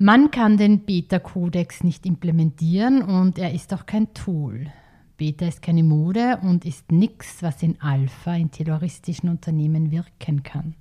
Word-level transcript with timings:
Man 0.00 0.30
kann 0.30 0.56
den 0.56 0.84
Beta-Kodex 0.84 1.82
nicht 1.82 2.06
implementieren 2.06 3.02
und 3.02 3.36
er 3.36 3.52
ist 3.52 3.74
auch 3.74 3.84
kein 3.84 4.14
Tool. 4.14 4.68
Beta 5.16 5.44
ist 5.44 5.60
keine 5.60 5.82
Mode 5.82 6.38
und 6.42 6.64
ist 6.64 6.92
nichts, 6.92 7.42
was 7.42 7.64
in 7.64 7.80
Alpha 7.80 8.36
in 8.36 8.52
terroristischen 8.52 9.28
Unternehmen 9.28 9.90
wirken 9.90 10.44
kann. 10.44 10.76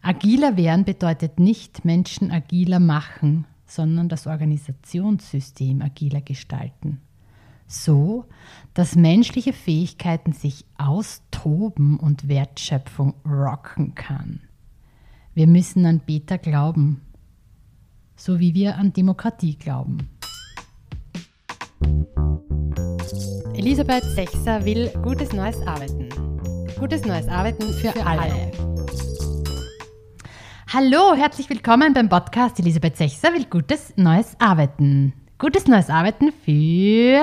Agiler 0.00 0.56
werden 0.56 0.86
bedeutet 0.86 1.38
nicht 1.38 1.84
Menschen 1.84 2.30
agiler 2.30 2.80
machen, 2.80 3.44
sondern 3.66 4.08
das 4.08 4.26
Organisationssystem 4.26 5.82
agiler 5.82 6.22
gestalten. 6.22 7.02
So, 7.66 8.24
dass 8.72 8.96
menschliche 8.96 9.52
Fähigkeiten 9.52 10.32
sich 10.32 10.64
austoben 10.78 11.98
und 11.98 12.28
Wertschöpfung 12.28 13.12
rocken 13.26 13.94
kann. 13.94 14.40
Wir 15.34 15.46
müssen 15.46 15.84
an 15.84 16.00
Beta 16.00 16.38
glauben, 16.38 17.02
so 18.16 18.40
wie 18.40 18.54
wir 18.54 18.76
an 18.76 18.92
Demokratie 18.92 19.56
glauben. 19.56 20.10
Elisabeth 23.54 24.04
Sechser 24.04 24.64
will 24.64 24.90
gutes 25.02 25.32
neues 25.32 25.60
Arbeiten. 25.66 26.08
Gutes 26.78 27.04
neues 27.04 27.28
Arbeiten 27.28 27.72
für, 27.74 27.92
für 27.92 28.06
alle. 28.06 28.22
alle. 28.22 28.52
Hallo, 30.72 31.14
herzlich 31.14 31.48
willkommen 31.48 31.94
beim 31.94 32.08
Podcast 32.08 32.58
Elisabeth 32.58 32.96
Sechser 32.96 33.32
will 33.32 33.44
gutes 33.44 33.92
neues 33.96 34.34
Arbeiten. 34.40 35.12
Gutes 35.38 35.66
neues 35.66 35.88
Arbeiten 35.88 36.32
für 36.32 37.22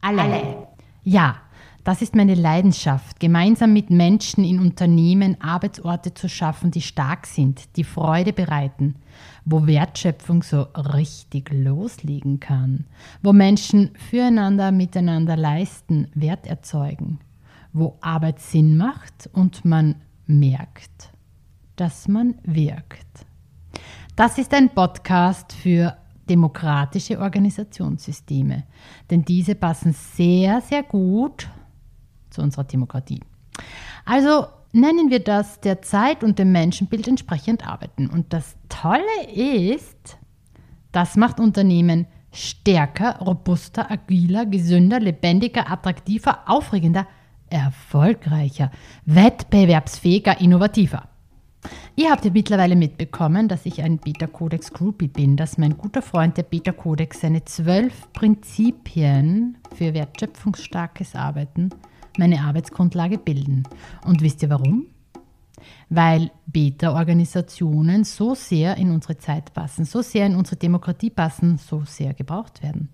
alle. 0.00 0.22
alle. 0.22 0.68
Ja, 1.04 1.36
das 1.84 2.02
ist 2.02 2.14
meine 2.14 2.34
Leidenschaft, 2.34 3.20
gemeinsam 3.20 3.72
mit 3.72 3.90
Menschen 3.90 4.44
in 4.44 4.60
Unternehmen 4.60 5.40
Arbeitsorte 5.40 6.12
zu 6.12 6.28
schaffen, 6.28 6.70
die 6.70 6.82
stark 6.82 7.26
sind, 7.26 7.76
die 7.76 7.84
Freude 7.84 8.32
bereiten, 8.32 8.96
wo 9.44 9.66
Wertschöpfung 9.66 10.42
so 10.42 10.62
richtig 10.74 11.50
loslegen 11.52 12.40
kann, 12.40 12.86
wo 13.22 13.32
Menschen 13.32 13.90
füreinander, 14.10 14.70
miteinander 14.70 15.36
leisten, 15.36 16.08
Wert 16.14 16.46
erzeugen, 16.46 17.20
wo 17.72 17.96
Arbeit 18.00 18.40
Sinn 18.40 18.76
macht 18.76 19.30
und 19.32 19.64
man 19.64 19.96
merkt, 20.26 21.10
dass 21.76 22.08
man 22.08 22.34
wirkt. 22.42 23.26
Das 24.16 24.36
ist 24.36 24.52
ein 24.52 24.68
Podcast 24.70 25.52
für 25.52 25.96
demokratische 26.28 27.18
Organisationssysteme, 27.18 28.64
denn 29.10 29.24
diese 29.24 29.54
passen 29.54 29.94
sehr, 29.94 30.60
sehr 30.60 30.82
gut 30.82 31.48
zu 32.30 32.42
unserer 32.42 32.64
Demokratie. 32.64 33.20
Also 34.04 34.46
nennen 34.72 35.10
wir 35.10 35.20
das 35.20 35.60
der 35.60 35.82
Zeit 35.82 36.22
und 36.24 36.38
dem 36.38 36.52
Menschenbild 36.52 37.08
entsprechend 37.08 37.66
arbeiten. 37.66 38.08
Und 38.08 38.32
das 38.32 38.56
Tolle 38.68 39.02
ist, 39.34 40.18
das 40.92 41.16
macht 41.16 41.40
Unternehmen 41.40 42.06
stärker, 42.32 43.18
robuster, 43.18 43.90
agiler, 43.90 44.46
gesünder, 44.46 45.00
lebendiger, 45.00 45.70
attraktiver, 45.70 46.40
aufregender, 46.46 47.06
erfolgreicher, 47.48 48.70
wettbewerbsfähiger, 49.06 50.40
innovativer. 50.40 51.08
Ihr 51.96 52.10
habt 52.10 52.24
ja 52.24 52.30
mittlerweile 52.30 52.76
mitbekommen, 52.76 53.48
dass 53.48 53.66
ich 53.66 53.82
ein 53.82 53.98
Beta-Codex 53.98 54.72
Groupie 54.72 55.08
bin, 55.08 55.36
dass 55.36 55.58
mein 55.58 55.76
guter 55.76 56.02
Freund 56.02 56.36
der 56.36 56.44
Beta-Codex 56.44 57.20
seine 57.20 57.44
zwölf 57.44 58.12
Prinzipien 58.12 59.56
für 59.74 59.94
wertschöpfungsstarkes 59.94 61.16
Arbeiten 61.16 61.70
meine 62.18 62.42
Arbeitsgrundlage 62.42 63.18
bilden. 63.18 63.64
Und 64.04 64.22
wisst 64.22 64.42
ihr 64.42 64.50
warum? 64.50 64.86
Weil 65.88 66.30
Beta-Organisationen 66.46 68.04
so 68.04 68.34
sehr 68.34 68.76
in 68.76 68.90
unsere 68.90 69.18
Zeit 69.18 69.54
passen, 69.54 69.84
so 69.84 70.02
sehr 70.02 70.26
in 70.26 70.36
unsere 70.36 70.56
Demokratie 70.56 71.10
passen, 71.10 71.58
so 71.58 71.82
sehr 71.84 72.14
gebraucht 72.14 72.62
werden. 72.62 72.90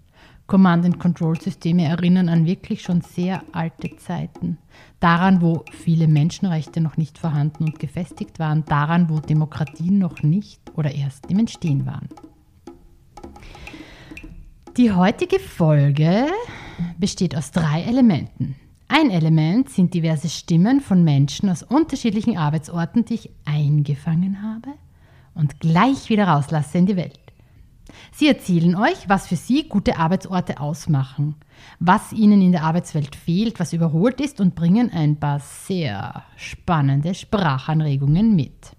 Command-and-Control-Systeme 0.47 1.85
erinnern 1.85 2.29
an 2.29 2.45
wirklich 2.45 2.83
schon 2.83 3.01
sehr 3.01 3.43
alte 3.53 3.97
Zeiten. 3.97 4.59
Daran, 5.01 5.41
wo 5.41 5.65
viele 5.73 6.07
Menschenrechte 6.07 6.81
noch 6.81 6.97
nicht 6.97 7.19
vorhanden 7.19 7.65
und 7.65 7.79
gefestigt 7.79 8.39
waren, 8.39 8.65
daran, 8.67 9.09
wo 9.09 9.21
Demokratien 9.21 9.99
noch 9.99 10.23
nicht 10.23 10.61
oder 10.75 10.95
erst 10.95 11.31
im 11.31 11.39
Entstehen 11.39 11.87
waren. 11.87 12.09
Die 14.77 14.93
heutige 14.93 15.39
Folge 15.39 16.27
besteht 16.99 17.37
aus 17.37 17.51
drei 17.51 17.83
Elementen. 17.83 18.57
Ein 18.97 19.11
Element 19.11 19.71
sind 19.71 19.93
diverse 19.93 20.29
Stimmen 20.29 20.81
von 20.81 21.03
Menschen 21.03 21.49
aus 21.51 21.65
unterschiedlichen 21.65 22.37
Arbeitsorten, 22.37 23.05
die 23.05 23.15
ich 23.15 23.31
eingefangen 23.45 24.41
habe 24.41 24.69
und 25.35 25.59
gleich 25.59 26.11
wieder 26.11 26.29
rauslasse 26.29 26.79
in 26.79 26.87
die 26.87 26.95
Welt. 26.95 27.19
Sie 28.13 28.29
erzählen 28.29 28.77
euch, 28.77 29.09
was 29.09 29.27
für 29.27 29.35
Sie 29.35 29.69
gute 29.69 29.99
Arbeitsorte 29.99 30.61
ausmachen, 30.61 31.35
was 31.81 32.13
Ihnen 32.13 32.41
in 32.41 32.53
der 32.53 32.63
Arbeitswelt 32.63 33.17
fehlt, 33.17 33.59
was 33.59 33.73
überholt 33.73 34.21
ist 34.21 34.41
und 34.41 34.55
bringen 34.55 34.93
ein 34.93 35.19
paar 35.19 35.41
sehr 35.41 36.23
spannende 36.37 37.15
Sprachanregungen 37.15 38.37
mit. 38.37 38.77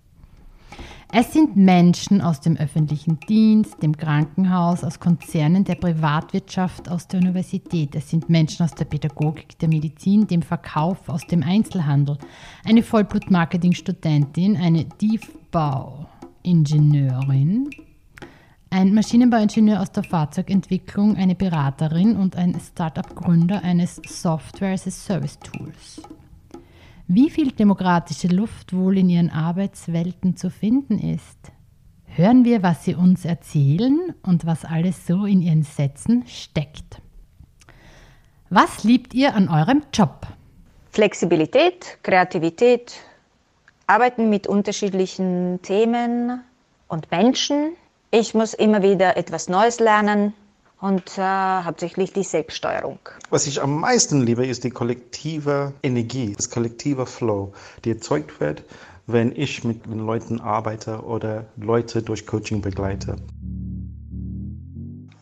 Es 1.17 1.31
sind 1.31 1.55
Menschen 1.55 2.19
aus 2.19 2.41
dem 2.41 2.57
öffentlichen 2.57 3.21
Dienst, 3.21 3.81
dem 3.81 3.95
Krankenhaus, 3.95 4.83
aus 4.83 4.99
Konzernen 4.99 5.63
der 5.63 5.75
Privatwirtschaft, 5.75 6.91
aus 6.91 7.07
der 7.07 7.21
Universität. 7.21 7.95
Es 7.95 8.09
sind 8.09 8.29
Menschen 8.29 8.65
aus 8.65 8.75
der 8.75 8.83
Pädagogik, 8.83 9.57
der 9.59 9.69
Medizin, 9.69 10.27
dem 10.27 10.41
Verkauf, 10.41 11.07
aus 11.07 11.25
dem 11.25 11.41
Einzelhandel. 11.41 12.17
Eine 12.65 12.83
Vollblut-Marketing-Studentin, 12.83 14.57
eine 14.57 14.89
Tiefbauingenieurin, 14.89 17.69
ein 18.69 18.93
Maschinenbauingenieur 18.93 19.81
aus 19.81 19.93
der 19.93 20.03
Fahrzeugentwicklung, 20.03 21.15
eine 21.15 21.35
Beraterin 21.35 22.17
und 22.17 22.35
ein 22.35 22.59
Startup-Gründer 22.59 23.63
eines 23.63 24.01
Software-as-a-Service-Tools. 24.05 26.01
Wie 27.07 27.29
viel 27.29 27.51
demokratische 27.51 28.29
Luft 28.29 28.73
wohl 28.73 28.97
in 28.97 29.09
ihren 29.09 29.29
Arbeitswelten 29.29 30.37
zu 30.37 30.49
finden 30.49 30.97
ist? 30.97 31.37
Hören 32.05 32.45
wir, 32.45 32.63
was 32.63 32.83
sie 32.83 32.95
uns 32.95 33.25
erzählen 33.25 34.15
und 34.23 34.47
was 34.47 34.65
alles 34.65 35.05
so 35.05 35.25
in 35.25 35.39
ihren 35.39 35.61
Sätzen 35.61 36.25
steckt. 36.25 36.99
Was 38.49 38.83
liebt 38.83 39.13
ihr 39.13 39.35
an 39.35 39.49
eurem 39.49 39.83
Job? 39.93 40.25
Flexibilität, 40.91 41.99
Kreativität, 42.01 42.95
Arbeiten 43.85 44.31
mit 44.31 44.47
unterschiedlichen 44.47 45.59
Themen 45.61 46.41
und 46.87 47.11
Menschen, 47.11 47.73
ich 48.09 48.33
muss 48.33 48.55
immer 48.55 48.81
wieder 48.81 49.15
etwas 49.15 49.47
Neues 49.47 49.79
lernen 49.79 50.33
und 50.81 51.17
äh, 51.17 51.21
hauptsächlich 51.21 52.13
die 52.13 52.23
Selbststeuerung. 52.23 52.99
Was 53.29 53.47
ich 53.47 53.61
am 53.61 53.79
meisten 53.79 54.21
liebe, 54.21 54.45
ist 54.45 54.63
die 54.63 54.69
kollektive 54.69 55.73
Energie, 55.83 56.33
das 56.35 56.49
kollektive 56.49 57.05
Flow, 57.05 57.53
die 57.83 57.91
erzeugt 57.91 58.39
wird, 58.39 58.63
wenn 59.07 59.35
ich 59.35 59.63
mit 59.63 59.85
den 59.85 59.99
Leuten 59.99 60.41
arbeite 60.41 61.03
oder 61.03 61.45
Leute 61.57 62.01
durch 62.01 62.25
Coaching 62.25 62.61
begleite. 62.61 63.15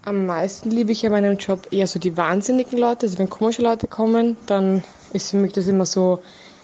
Am 0.06 0.26
meisten 0.26 0.70
liebe 0.70 0.92
ich 0.92 1.06
an 1.06 1.14
meinem 1.14 1.38
Job 1.38 1.68
eher 1.72 1.88
so 1.88 1.98
die 1.98 2.18
wahnsinnigen 2.18 2.78
Leute. 2.78 3.06
Also 3.06 3.20
wenn 3.20 3.30
komische 3.30 3.62
Leute 3.62 3.88
kommen, 3.88 4.36
dann 4.48 4.84
ist 5.14 5.32
für 5.32 5.38
mich 5.38 5.54
das 5.54 5.68
immer 5.68 5.86
so 5.86 6.22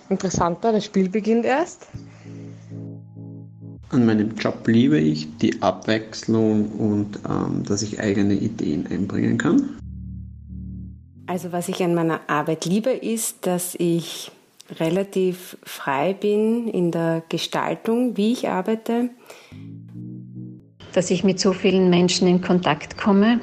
interessanter. 0.10 0.74
Das 0.74 0.84
Spiel 0.84 1.08
beginnt 1.08 1.46
erst. 1.46 1.88
An 3.92 4.06
meinem 4.06 4.36
Job 4.36 4.68
liebe 4.68 5.00
ich 5.00 5.36
die 5.38 5.64
Abwechslung 5.64 6.72
und 6.74 7.20
ähm, 7.28 7.64
dass 7.64 7.82
ich 7.82 8.00
eigene 8.00 8.36
Ideen 8.36 8.86
einbringen 8.86 9.40
kann. 9.40 9.80
Also 11.26 11.52
was 11.52 11.70
ich 11.70 11.82
an 11.82 11.96
meiner 11.96 12.22
Arbeit 12.28 12.66
liebe, 12.66 12.92
ist, 12.92 13.48
dass 13.48 13.74
ich 13.74 14.32
relativ 14.80 15.58
frei 15.64 16.14
bin 16.14 16.68
in 16.68 16.92
der 16.92 17.24
Gestaltung, 17.30 18.16
wie 18.16 18.32
ich 18.32 18.48
arbeite. 18.48 19.10
Dass 20.94 21.10
ich 21.10 21.24
mit 21.24 21.40
so 21.40 21.54
vielen 21.54 21.90
Menschen 21.90 22.28
in 22.28 22.42
Kontakt 22.42 22.96
komme 22.96 23.42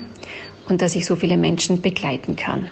und 0.69 0.81
dass 0.81 0.95
ich 0.95 1.07
so 1.07 1.17
viele 1.17 1.37
Menschen 1.37 1.81
begleiten 1.81 2.37
kann. 2.37 2.71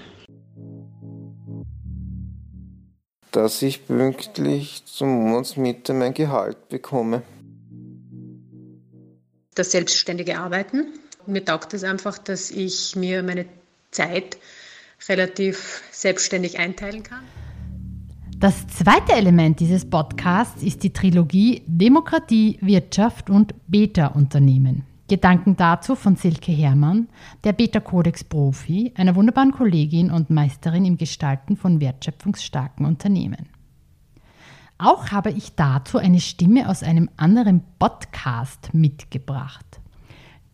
Dass 3.33 3.63
ich 3.63 3.85
pünktlich 3.85 4.85
zum 4.85 5.09
Monatsmitte 5.09 5.93
mein 5.93 6.15
Gehalt 6.15 6.69
bekomme 6.69 7.23
das 9.55 9.73
selbstständige 9.73 10.39
Arbeiten. 10.39 10.87
Mir 11.27 11.45
taugt 11.45 11.75
es 11.75 11.85
einfach, 11.85 12.19
dass 12.19 12.51
ich 12.51 12.97
mir 12.97 13.23
meine 13.23 13.47
Zeit 13.91 14.37
relativ 15.09 15.83
selbstständig 15.91 16.59
einteilen 16.59 17.03
kann. 17.03 17.25
Das 18.39 18.67
zweite 18.67 19.13
Element 19.13 19.61
dieses 19.61 19.89
Podcasts 19.89 20.63
ist 20.63 20.83
die 20.83 20.93
Trilogie 20.93 21.63
Demokratie, 21.67 22.59
Wirtschaft 22.61 23.31
und 23.31 23.55
Beta-Unternehmen. 23.69 24.85
Gedanken 25.09 25.57
dazu 25.57 25.97
von 25.97 26.17
Silke 26.17 26.51
Herrmann, 26.51 27.09
der 27.45 27.53
Beta-Codex-Profi, 27.53 28.93
einer 28.97 29.15
wunderbaren 29.15 29.53
Kollegin 29.53 30.11
und 30.11 30.31
Meisterin 30.31 30.85
im 30.85 30.97
Gestalten 30.97 31.57
von 31.57 31.81
wertschöpfungsstarken 31.81 32.85
Unternehmen. 32.85 33.54
Auch 34.79 35.13
habe 35.13 35.31
ich 35.31 35.55
dazu 35.55 35.99
eine 35.99 36.21
Stimme 36.21 36.69
aus 36.69 36.83
einem 36.83 37.09
anderen 37.17 37.63
Podcast 37.79 38.75
mitgebracht. 38.75 39.65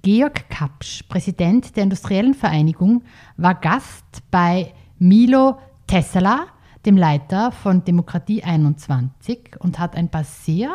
Georg 0.02 0.48
Kapsch, 0.50 1.02
Präsident 1.08 1.76
der 1.76 1.84
Industriellen 1.84 2.34
Vereinigung, 2.34 3.02
war 3.36 3.54
Gast 3.54 4.22
bei 4.30 4.74
Milo 4.98 5.58
Tesla, 5.86 6.46
dem 6.84 6.96
Leiter 6.96 7.50
von 7.50 7.84
Demokratie 7.84 8.42
21, 8.42 9.56
und 9.58 9.78
hat 9.78 9.96
ein 9.96 10.10
paar 10.10 10.24
sehr 10.24 10.70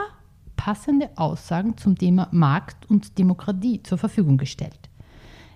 passende 0.55 1.09
Aussagen 1.15 1.77
zum 1.77 1.97
Thema 1.97 2.27
Markt 2.31 2.89
und 2.89 3.17
Demokratie 3.19 3.83
zur 3.83 3.99
Verfügung 3.99 4.37
gestellt. 4.37 4.89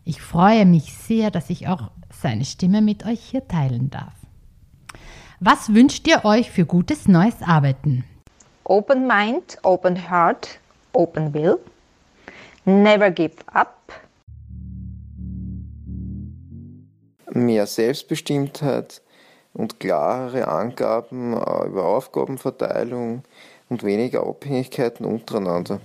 Ich 0.03 0.21
freue 0.21 0.65
mich 0.65 0.93
sehr, 0.93 1.31
dass 1.31 1.49
ich 1.49 1.67
auch 1.67 1.91
seine 2.11 2.45
Stimme 2.45 2.81
mit 2.81 3.05
euch 3.05 3.19
hier 3.19 3.47
teilen 3.47 3.89
darf. 3.89 4.18
Was 5.41 5.73
wünscht 5.73 6.05
ihr 6.05 6.25
euch 6.25 6.51
für 6.51 6.65
gutes 6.65 7.07
neues 7.07 7.41
Arbeiten? 7.41 8.03
Open 8.65 9.07
Mind, 9.07 9.57
Open 9.63 10.09
Heart, 10.09 10.59
Open 10.91 11.33
Will. 11.33 11.57
Never 12.65 13.09
give 13.09 13.35
up. 13.53 13.77
Mehr 17.31 17.65
Selbstbestimmtheit 17.67 19.01
und 19.53 19.79
klarere 19.79 20.49
Angaben 20.49 21.31
äh, 21.31 21.67
über 21.67 21.85
Aufgabenverteilung 21.85 23.23
und 23.69 23.83
weniger 23.83 24.27
Abhängigkeiten 24.27 25.05
untereinander. 25.05 25.79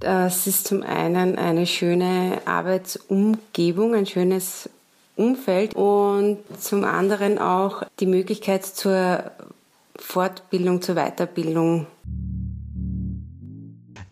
Das 0.00 0.48
ist 0.48 0.66
zum 0.66 0.82
einen 0.82 1.38
eine 1.38 1.64
schöne 1.64 2.42
Arbeitsumgebung, 2.44 3.94
ein 3.94 4.06
schönes 4.06 4.68
Umfeld 5.16 5.74
und 5.74 6.38
zum 6.58 6.84
anderen 6.84 7.38
auch 7.38 7.84
die 8.00 8.06
Möglichkeit 8.06 8.64
zur 8.64 9.30
Fortbildung, 9.96 10.82
zur 10.82 10.96
Weiterbildung. 10.96 11.86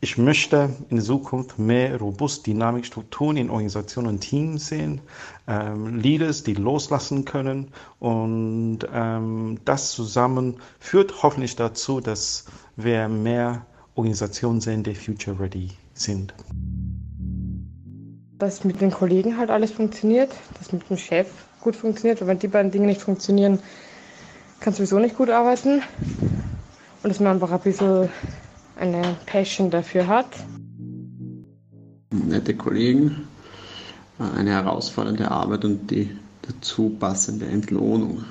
Ich 0.05 0.19
möchte 0.19 0.71
in 0.91 1.01
Zukunft 1.01 1.61
mehr 1.61 1.97
robust 2.01 2.45
dynamische 2.47 2.87
Strukturen 2.87 3.37
in 3.37 3.51
Organisationen 3.51 4.09
und 4.09 4.21
Teams 4.21 4.67
sehen, 4.67 5.01
ähm, 5.47 6.01
Leaders, 6.01 6.43
die 6.43 6.55
loslassen 6.55 7.25
können 7.25 7.69
und 8.01 8.81
ähm, 8.93 9.59
das 9.65 9.93
zusammen 9.93 10.57
führt 10.81 11.23
hoffentlich 11.23 11.55
dazu, 11.55 12.01
dass 12.01 12.47
wir 12.75 13.09
mehr 13.09 13.65
Organisationen 13.95 14.61
sehen, 14.61 14.83
die 14.83 14.97
future 14.97 15.39
ready 15.39 15.69
sind. 15.95 16.35
Dass 18.43 18.65
mit 18.65 18.81
den 18.81 18.91
Kollegen 18.91 19.39
halt 19.39 19.51
alles 19.51 19.71
funktioniert, 19.71 20.33
dass 20.59 20.73
mit 20.73 20.91
dem 20.91 20.97
Chef 20.97 21.29
gut 21.61 21.77
funktioniert, 21.77 22.21
weil 22.21 22.27
wenn 22.27 22.41
die 22.41 22.49
beiden 22.49 22.73
Dinge 22.73 22.87
nicht 22.87 23.01
funktionieren, 23.01 23.61
kann 24.59 24.73
sowieso 24.73 24.99
nicht 24.99 25.17
gut 25.17 25.31
arbeiten. 25.31 25.81
Und 27.05 27.09
dass 27.09 27.21
man 27.21 27.35
einfach 27.35 27.53
ein 27.53 27.61
bisschen 27.61 28.09
eine 28.75 29.17
Passion 29.27 29.71
dafür 29.71 30.09
hat. 30.09 30.27
Nette 32.11 32.57
Kollegen, 32.57 33.29
eine 34.19 34.51
herausfordernde 34.51 35.31
Arbeit 35.31 35.65
und 35.65 35.89
die 35.89 36.11
dazu 36.43 36.91
passende 36.99 37.47
Entlohnung. 37.47 38.25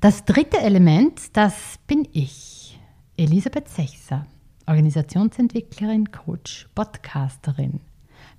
Das 0.00 0.24
dritte 0.24 0.58
Element, 0.58 1.36
das 1.36 1.76
bin 1.86 2.08
ich, 2.10 2.80
Elisabeth 3.16 3.68
Sechser, 3.68 4.26
Organisationsentwicklerin, 4.66 6.10
Coach, 6.10 6.68
Podcasterin, 6.74 7.80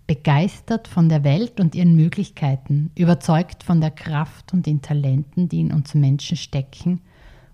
begeistert 0.08 0.88
von 0.88 1.10
der 1.10 1.24
Welt 1.24 1.60
und 1.60 1.76
ihren 1.76 1.96
Möglichkeiten, 1.96 2.92
überzeugt 2.96 3.64
von 3.64 3.82
der 3.82 3.92
Kraft 3.92 4.54
und 4.54 4.66
den 4.66 4.82
Talenten, 4.82 5.50
die 5.50 5.62
in 5.62 5.72
uns 5.72 5.94
Menschen 5.94 6.38
stecken 6.38 7.02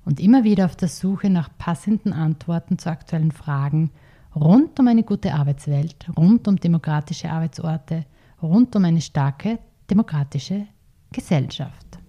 und 0.06 0.19
immer 0.19 0.44
wieder 0.44 0.65
auf 0.65 0.75
der 0.75 0.88
Suche 0.88 1.29
nach 1.29 1.50
passenden 1.57 2.13
Antworten 2.13 2.77
zu 2.77 2.89
aktuellen 2.89 3.31
Fragen 3.31 3.91
rund 4.35 4.79
um 4.79 4.88
eine 4.88 5.03
gute 5.03 5.33
Arbeitswelt, 5.33 6.07
rund 6.18 6.47
um 6.47 6.56
demokratische 6.57 7.29
Arbeitsorte, 7.29 8.06
rund 8.41 8.75
um 8.75 8.85
eine 8.85 9.01
starke 9.01 9.59
demokratische 9.89 10.68
Gesellschaft. 11.12 12.00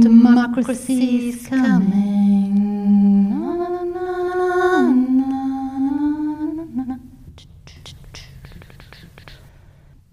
Democracy 0.00 1.28
is 1.28 1.48
coming. 1.48 2.14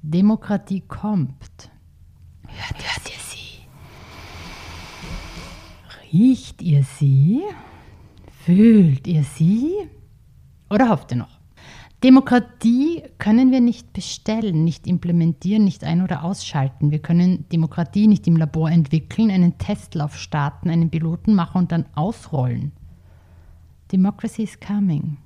Demokratie 0.03 0.81
kommt. 0.81 1.71
Hört, 2.47 2.77
hört 2.77 3.09
ihr 3.09 3.19
sie? 3.29 3.65
Riecht 6.11 6.61
ihr 6.61 6.83
sie? 6.83 7.41
Fühlt 8.45 9.07
ihr 9.07 9.23
sie? 9.23 9.89
Oder 10.69 10.89
hofft 10.89 11.11
ihr 11.11 11.17
noch? 11.17 11.40
Demokratie 12.03 13.03
können 13.19 13.51
wir 13.51 13.61
nicht 13.61 13.93
bestellen, 13.93 14.63
nicht 14.63 14.87
implementieren, 14.87 15.63
nicht 15.63 15.83
ein- 15.83 16.01
oder 16.01 16.23
ausschalten. 16.23 16.89
Wir 16.89 16.97
können 16.97 17.47
Demokratie 17.49 18.07
nicht 18.07 18.25
im 18.25 18.37
Labor 18.37 18.71
entwickeln, 18.71 19.29
einen 19.29 19.59
Testlauf 19.59 20.17
starten, 20.17 20.71
einen 20.71 20.89
Piloten 20.89 21.35
machen 21.35 21.59
und 21.59 21.71
dann 21.71 21.85
ausrollen. 21.93 22.71
Democracy 23.91 24.43
is 24.43 24.59
coming. 24.59 25.17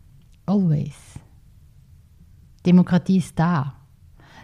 Always. 0.46 1.18
Demokratie 2.66 3.18
ist 3.18 3.40
da. 3.40 3.76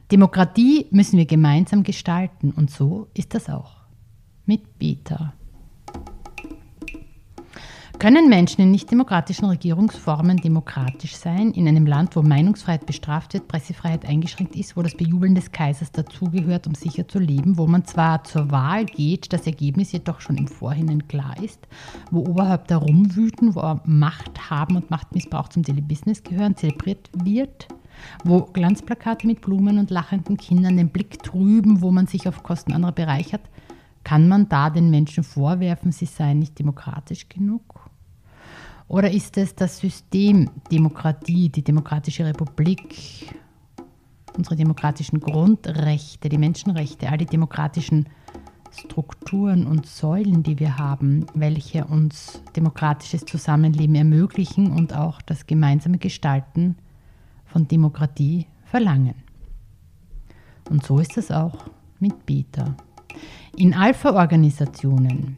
Demokratie 0.10 0.88
müssen 0.92 1.18
wir 1.18 1.26
gemeinsam 1.26 1.84
gestalten 1.84 2.52
und 2.52 2.72
so 2.72 3.10
ist 3.14 3.34
das 3.34 3.50
auch. 3.50 3.76
Mit 4.46 4.80
Beta. 4.80 5.34
Können 8.02 8.30
Menschen 8.30 8.62
in 8.62 8.72
nicht-demokratischen 8.72 9.46
Regierungsformen 9.46 10.38
demokratisch 10.38 11.16
sein, 11.16 11.52
in 11.52 11.68
einem 11.68 11.86
Land, 11.86 12.16
wo 12.16 12.24
Meinungsfreiheit 12.24 12.88
bestraft 12.88 13.36
wird, 13.36 13.48
Pressefreiheit 13.48 14.08
eingeschränkt 14.08 14.56
ist, 14.56 14.76
wo 14.76 14.82
das 14.82 14.98
Bejubeln 14.98 15.36
des 15.36 15.52
Kaisers 15.52 15.92
dazugehört, 15.92 16.66
um 16.66 16.74
sicher 16.74 17.08
zu 17.08 17.20
leben, 17.20 17.60
wo 17.60 17.68
man 17.68 17.86
zwar 17.86 18.24
zur 18.24 18.50
Wahl 18.50 18.86
geht, 18.86 19.32
das 19.32 19.46
Ergebnis 19.46 19.92
jedoch 19.92 20.20
schon 20.20 20.38
im 20.38 20.48
Vorhinein 20.48 21.08
klar 21.08 21.36
ist, 21.44 21.68
wo 22.10 22.22
Oberhäupter 22.22 22.78
rumwüten, 22.78 23.54
wo 23.54 23.80
Macht 23.86 24.50
haben 24.50 24.78
und 24.78 24.90
Machtmissbrauch 24.90 25.50
zum 25.50 25.62
Daily 25.62 25.82
Business 25.82 26.24
gehören, 26.24 26.58
zelebriert 26.58 27.12
wird, 27.14 27.68
wo 28.24 28.42
Glanzplakate 28.42 29.28
mit 29.28 29.42
Blumen 29.42 29.78
und 29.78 29.92
lachenden 29.92 30.38
Kindern 30.38 30.78
den 30.78 30.90
Blick 30.90 31.22
trüben, 31.22 31.84
wo 31.84 31.92
man 31.92 32.08
sich 32.08 32.28
auf 32.28 32.42
Kosten 32.42 32.74
anderer 32.74 32.94
bereichert, 32.94 33.48
kann 34.04 34.28
man 34.28 34.50
da 34.50 34.72
den 34.72 34.90
Menschen 34.90 35.24
vorwerfen, 35.24 35.92
sie 35.92 36.08
seien 36.08 36.40
nicht 36.40 36.58
demokratisch 36.58 37.30
genug? 37.30 37.81
Oder 38.92 39.10
ist 39.10 39.38
es 39.38 39.56
das 39.56 39.78
System 39.78 40.50
Demokratie, 40.70 41.48
die 41.48 41.64
demokratische 41.64 42.26
Republik, 42.26 43.34
unsere 44.36 44.58
demokratischen 44.58 45.22
Grundrechte, 45.22 46.28
die 46.28 46.38
Menschenrechte, 46.38 47.08
all 47.08 47.18
die 47.18 47.26
demokratischen 47.26 48.10
Strukturen 48.78 49.66
und 49.66 49.86
Säulen, 49.86 50.44
die 50.44 50.60
wir 50.60 50.78
haben, 50.78 51.26
welche 51.34 51.86
uns 51.86 52.42
demokratisches 52.58 53.24
Zusammenleben 53.24 53.96
ermöglichen 53.96 54.74
und 54.74 54.94
auch 54.94 55.22
das 55.22 55.48
gemeinsame 55.48 55.98
Gestalten 55.98 56.76
von 57.46 57.70
Demokratie 57.70 58.48
verlangen. 58.66 59.16
Und 60.70 60.86
so 60.86 61.00
ist 61.00 61.16
es 61.18 61.32
auch 61.32 61.64
mit 62.02 62.26
Beta. 62.26 62.76
In 63.56 63.74
Alpha-Organisationen 63.74 65.38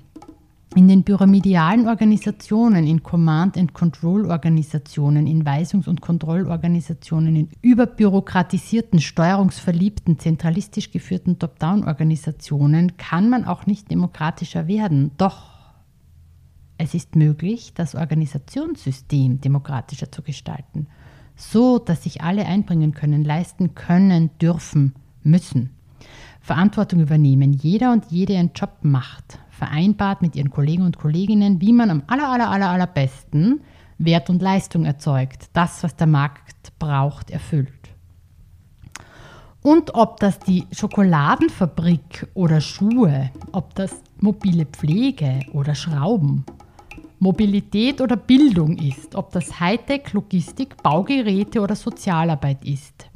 in 0.76 0.88
den 0.88 1.04
pyramidalen 1.04 1.88
Organisationen, 1.88 2.88
in 2.88 3.04
Command-and-Control-Organisationen, 3.04 5.28
in 5.28 5.46
Weisungs- 5.46 5.88
und 5.88 6.02
Kontrollorganisationen, 6.02 7.36
in 7.36 7.50
überbürokratisierten, 7.62 9.00
steuerungsverliebten, 9.00 10.18
zentralistisch 10.20 10.92
geführten 10.92 11.40
Top-Down-Organisationen 11.40 12.98
kann 12.98 13.30
man 13.30 13.46
auch 13.46 13.66
nicht 13.66 13.90
demokratischer 13.92 14.68
werden. 14.68 15.12
Doch 15.18 15.54
es 16.78 16.94
ist 16.94 17.16
möglich, 17.16 17.74
das 17.76 17.96
Organisationssystem 17.96 19.42
demokratischer 19.42 20.12
zu 20.12 20.22
gestalten, 20.22 20.86
so 21.36 21.80
dass 21.80 22.04
sich 22.04 22.22
alle 22.22 22.46
einbringen 22.46 22.94
können, 22.94 23.24
leisten 23.24 23.74
können, 23.76 24.30
dürfen, 24.40 24.94
müssen. 25.24 25.72
Verantwortung 26.44 27.00
übernehmen, 27.00 27.54
jeder 27.54 27.94
und 27.94 28.12
jede 28.12 28.38
einen 28.38 28.52
Job 28.54 28.80
macht, 28.82 29.40
vereinbart 29.50 30.22
mit 30.22 30.36
ihren 30.36 30.50
Kollegen 30.50 30.84
und 30.84 30.98
Kolleginnen, 30.98 31.62
wie 31.62 31.72
man 31.72 31.90
am 31.90 32.04
aller, 32.08 32.28
aller, 32.28 32.50
aller, 32.52 32.70
allerbesten 32.70 33.62
Wert 33.98 34.30
und 34.30 34.42
Leistung 34.42 34.84
erzeugt, 34.84 35.46
das, 35.54 35.82
was 35.84 35.96
der 35.96 36.08
Markt 36.08 36.78
braucht, 36.80 37.32
erfüllt. 37.32 37.72
Und 39.62 39.96
ob 39.96 40.20
das 40.20 40.38
die 40.40 40.66
Schokoladenfabrik 40.74 42.28
oder 42.34 42.60
Schuhe, 42.60 43.32
ob 43.54 43.74
das 43.76 44.04
mobile 44.20 44.66
Pflege 44.66 45.40
oder 45.54 45.74
Schrauben, 45.74 46.44
Mobilität 47.20 48.02
oder 48.02 48.18
Bildung 48.18 48.78
ist, 48.78 49.16
ob 49.16 49.32
das 49.32 49.62
Hightech, 49.62 50.12
Logistik, 50.12 50.76
Baugeräte 50.84 51.62
oder 51.62 51.78
Sozialarbeit 51.78 52.66
ist. 52.66 53.10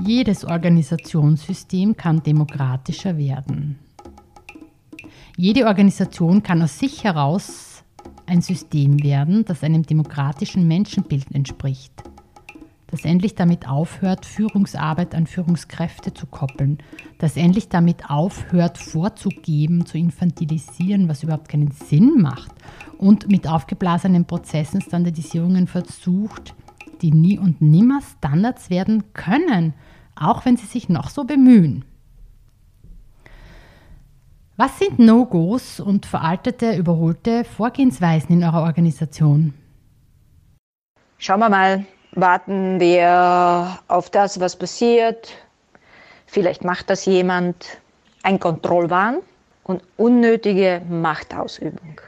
Jedes 0.00 0.44
Organisationssystem 0.44 1.96
kann 1.96 2.22
demokratischer 2.22 3.16
werden. 3.18 3.78
Jede 5.36 5.66
Organisation 5.66 6.42
kann 6.42 6.62
aus 6.62 6.78
sich 6.78 7.04
heraus 7.04 7.84
ein 8.26 8.42
System 8.42 9.02
werden, 9.02 9.44
das 9.44 9.62
einem 9.62 9.84
demokratischen 9.84 10.66
Menschenbild 10.66 11.30
entspricht, 11.32 11.92
das 12.88 13.04
endlich 13.04 13.34
damit 13.34 13.68
aufhört, 13.68 14.26
Führungsarbeit 14.26 15.14
an 15.14 15.26
Führungskräfte 15.26 16.12
zu 16.12 16.26
koppeln, 16.26 16.78
das 17.18 17.36
endlich 17.36 17.68
damit 17.68 18.10
aufhört, 18.10 18.78
vorzugeben, 18.78 19.86
zu 19.86 19.98
infantilisieren, 19.98 21.08
was 21.08 21.22
überhaupt 21.22 21.48
keinen 21.48 21.70
Sinn 21.70 22.20
macht 22.20 22.52
und 22.98 23.28
mit 23.28 23.48
aufgeblasenen 23.48 24.26
Prozessen 24.26 24.80
Standardisierungen 24.80 25.66
versucht, 25.66 26.54
die 27.02 27.12
nie 27.12 27.38
und 27.38 27.60
nimmer 27.60 28.00
Standards 28.00 28.70
werden 28.70 29.12
können, 29.12 29.74
auch 30.14 30.44
wenn 30.44 30.56
sie 30.56 30.66
sich 30.66 30.88
noch 30.88 31.10
so 31.10 31.24
bemühen. 31.24 31.84
Was 34.56 34.78
sind 34.78 34.98
No-Gos 34.98 35.80
und 35.80 36.06
veraltete, 36.06 36.76
überholte 36.76 37.44
Vorgehensweisen 37.44 38.30
in 38.36 38.44
eurer 38.44 38.62
Organisation? 38.62 39.54
Schauen 41.18 41.40
wir 41.40 41.48
mal, 41.48 41.84
warten 42.12 42.78
wir 42.78 43.78
auf 43.88 44.10
das, 44.10 44.38
was 44.40 44.56
passiert. 44.56 45.32
Vielleicht 46.26 46.64
macht 46.64 46.90
das 46.90 47.06
jemand. 47.06 47.78
Ein 48.22 48.38
Kontrollwahn 48.38 49.18
und 49.64 49.82
unnötige 49.96 50.82
Machtausübung. 50.88 52.00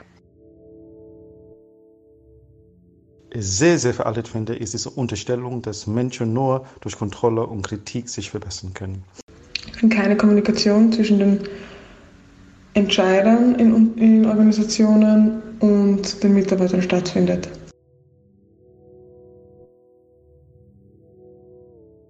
Sehr, 3.37 3.79
sehr 3.79 3.95
veraltet 3.95 4.29
finde, 4.29 4.55
ist 4.55 4.75
diese 4.75 4.91
Unterstellung, 4.91 5.63
dass 5.63 5.87
Menschen 5.87 6.33
nur 6.33 6.65
durch 6.81 6.97
Kontrolle 6.97 7.47
und 7.47 7.63
Kritik 7.63 8.09
sich 8.09 8.31
verbessern 8.31 8.73
können. 8.75 9.03
Wenn 9.81 9.91
keine 9.91 10.17
Kommunikation 10.17 10.93
zwischen 10.93 11.19
den 11.19 11.41
Entscheidern 12.75 13.55
in, 13.57 13.97
in 13.97 14.27
Organisationen 14.27 15.43
und 15.61 16.23
den 16.23 16.35
Mitarbeitern 16.35 16.83
stattfindet. 16.83 17.49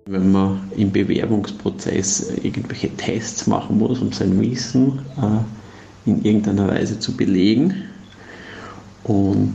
Wenn 0.07 0.33
man 0.33 0.71
im 0.77 0.93
Bewerbungsprozess 0.93 2.33
irgendwelche 2.43 2.91
Tests 2.97 3.47
machen 3.47 3.79
muss, 3.79 4.01
um 4.01 4.13
sein 4.13 4.39
Wissen 4.39 4.99
äh, 5.17 6.11
in 6.11 6.23
irgendeiner 6.23 6.69
Weise 6.69 6.99
zu 6.99 7.17
belegen 7.17 7.75
und 9.05 9.55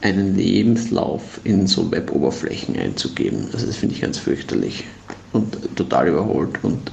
einen 0.00 0.36
Lebenslauf 0.36 1.40
in 1.44 1.66
so 1.66 1.90
Web-Oberflächen 1.90 2.76
einzugeben. 2.78 3.48
Also 3.52 3.66
das 3.66 3.76
finde 3.76 3.94
ich 3.94 4.00
ganz 4.00 4.18
fürchterlich 4.18 4.84
und 5.32 5.76
total 5.76 6.08
überholt 6.08 6.62
und 6.62 6.92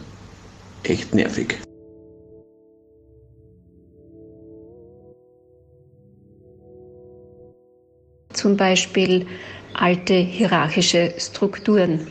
echt 0.83 1.13
nervig. 1.13 1.59
Zum 8.33 8.57
Beispiel 8.57 9.25
alte 9.73 10.13
hierarchische 10.13 11.13
Strukturen. 11.17 12.07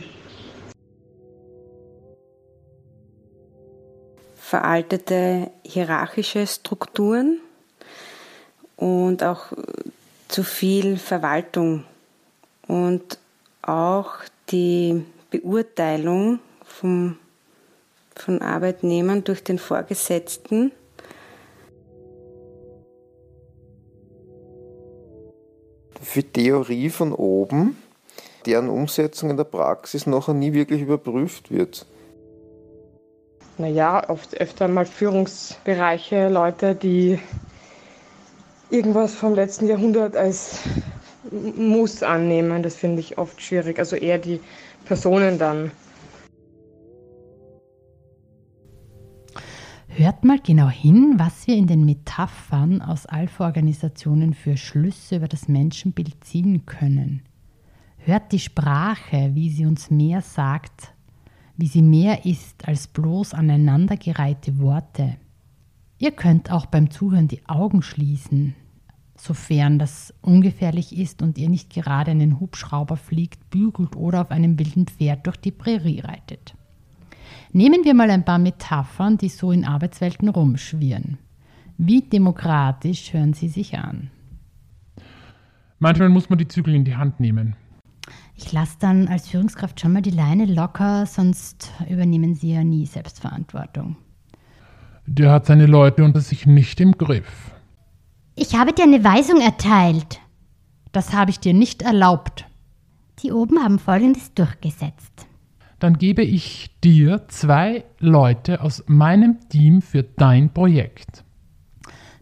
Veraltete 4.35 5.51
hierarchische 5.63 6.47
Strukturen 6.47 7.39
und 8.75 9.23
auch 9.23 9.51
zu 10.27 10.43
viel 10.43 10.97
Verwaltung 10.97 11.83
und 12.67 13.19
auch 13.61 14.15
die 14.49 15.03
Beurteilung 15.31 16.39
vom, 16.63 17.17
von 18.15 18.41
Arbeitnehmern 18.41 19.23
durch 19.23 19.43
den 19.43 19.59
Vorgesetzten. 19.59 20.71
Für 26.01 26.23
Theorie 26.23 26.89
von 26.89 27.13
oben, 27.13 27.77
deren 28.45 28.69
Umsetzung 28.69 29.31
in 29.31 29.37
der 29.37 29.43
Praxis 29.43 30.05
nachher 30.05 30.33
nie 30.33 30.53
wirklich 30.53 30.81
überprüft 30.81 31.51
wird. 31.51 31.85
Naja, 33.57 34.09
oft 34.09 34.35
öfter 34.39 34.67
mal 34.67 34.85
Führungsbereiche, 34.85 36.27
Leute, 36.27 36.75
die 36.75 37.19
irgendwas 38.75 39.15
vom 39.15 39.33
letzten 39.33 39.67
Jahrhundert 39.67 40.15
als 40.15 40.59
Muss 41.31 42.03
annehmen. 42.03 42.61
Das 42.61 42.75
finde 42.75 42.99
ich 42.99 43.17
oft 43.17 43.41
schwierig. 43.41 43.79
Also 43.79 43.95
eher 43.95 44.19
die 44.19 44.41
Personen 44.85 45.39
dann. 45.39 45.71
Hört 49.87 50.25
mal 50.25 50.39
genau 50.43 50.67
hin, 50.67 51.13
was 51.17 51.47
wir 51.47 51.55
in 51.55 51.67
den 51.67 51.85
Metaphern 51.85 52.81
aus 52.81 53.05
Alpha-Organisationen 53.05 54.33
für 54.33 54.57
Schlüsse 54.57 55.15
über 55.15 55.29
das 55.29 55.47
Menschenbild 55.47 56.21
ziehen 56.21 56.65
können. 56.65 57.21
Hört 57.99 58.33
die 58.33 58.39
Sprache, 58.39 59.31
wie 59.33 59.49
sie 59.49 59.65
uns 59.65 59.89
mehr 59.89 60.21
sagt, 60.21 60.93
wie 61.55 61.67
sie 61.67 61.81
mehr 61.81 62.25
ist 62.25 62.67
als 62.67 62.87
bloß 62.87 63.33
aneinandergereihte 63.33 64.59
Worte. 64.59 65.15
Ihr 65.97 66.11
könnt 66.11 66.51
auch 66.51 66.65
beim 66.65 66.91
Zuhören 66.91 67.29
die 67.29 67.47
Augen 67.47 67.81
schließen, 67.81 68.53
sofern 69.17 69.79
das 69.79 70.13
ungefährlich 70.21 70.97
ist 70.97 71.21
und 71.21 71.37
ihr 71.37 71.49
nicht 71.49 71.73
gerade 71.73 72.11
einen 72.11 72.39
Hubschrauber 72.39 72.97
fliegt, 72.97 73.49
bügelt 73.49 73.95
oder 73.95 74.21
auf 74.21 74.31
einem 74.31 74.59
wilden 74.59 74.87
Pferd 74.87 75.25
durch 75.25 75.37
die 75.37 75.51
Prärie 75.51 76.01
reitet. 76.01 76.55
Nehmen 77.51 77.85
wir 77.85 77.93
mal 77.93 78.09
ein 78.11 78.25
paar 78.25 78.39
Metaphern, 78.39 79.17
die 79.17 79.29
so 79.29 79.51
in 79.51 79.65
Arbeitswelten 79.65 80.27
rumschwirren. 80.27 81.17
Wie 81.77 82.01
demokratisch 82.01 83.13
hören 83.13 83.33
sie 83.33 83.47
sich 83.47 83.77
an? 83.77 84.11
Manchmal 85.79 86.09
muss 86.09 86.29
man 86.29 86.39
die 86.39 86.47
Zügel 86.47 86.75
in 86.75 86.85
die 86.85 86.95
Hand 86.95 87.19
nehmen. 87.19 87.55
Ich 88.35 88.51
lasse 88.51 88.77
dann 88.79 89.07
als 89.07 89.29
Führungskraft 89.29 89.79
schon 89.79 89.93
mal 89.93 90.01
die 90.01 90.11
Leine 90.11 90.45
locker, 90.45 91.05
sonst 91.05 91.71
übernehmen 91.89 92.35
sie 92.35 92.53
ja 92.53 92.63
nie 92.63 92.85
Selbstverantwortung. 92.85 93.95
Der 95.05 95.31
hat 95.31 95.45
seine 95.45 95.65
Leute 95.65 96.03
unter 96.03 96.19
sich 96.19 96.45
nicht 96.45 96.81
im 96.81 96.97
Griff. 96.97 97.54
Ich 98.37 98.53
habe 98.53 98.73
dir 98.73 98.83
eine 98.83 99.01
Weisung 99.01 99.39
erteilt. 99.39 100.19
Das 100.91 101.13
habe 101.13 101.31
ich 101.31 101.39
dir 101.39 101.53
nicht 101.53 101.81
erlaubt. 101.81 102.45
Die 103.23 103.31
oben 103.31 103.63
haben 103.63 103.79
Folgendes 103.79 104.33
durchgesetzt. 104.33 105.25
Dann 105.79 105.97
gebe 105.97 106.21
ich 106.21 106.69
dir 106.83 107.27
zwei 107.29 107.85
Leute 107.99 108.61
aus 108.61 108.83
meinem 108.87 109.39
Team 109.47 109.81
für 109.81 110.03
dein 110.03 110.53
Projekt. 110.53 111.23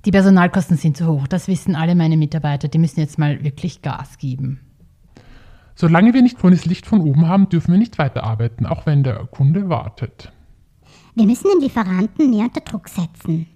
Die 0.05 0.11
Personalkosten 0.11 0.77
sind 0.77 0.97
zu 0.97 1.07
hoch, 1.07 1.27
das 1.27 1.47
wissen 1.47 1.75
alle 1.75 1.95
meine 1.95 2.17
Mitarbeiter. 2.17 2.67
Die 2.67 2.77
müssen 2.77 2.99
jetzt 2.99 3.17
mal 3.17 3.43
wirklich 3.43 3.81
Gas 3.81 4.19
geben. 4.19 4.59
Solange 5.73 6.13
wir 6.13 6.21
nicht 6.21 6.37
grünes 6.37 6.65
Licht 6.65 6.85
von 6.85 7.01
oben 7.01 7.27
haben, 7.27 7.49
dürfen 7.49 7.71
wir 7.71 7.79
nicht 7.79 7.97
weiterarbeiten, 7.97 8.67
auch 8.67 8.85
wenn 8.85 9.01
der 9.01 9.25
Kunde 9.25 9.69
wartet. 9.69 10.31
Wir 11.15 11.25
müssen 11.25 11.49
den 11.51 11.61
Lieferanten 11.61 12.29
mehr 12.29 12.45
unter 12.45 12.61
Druck 12.61 12.87
setzen. 12.87 13.47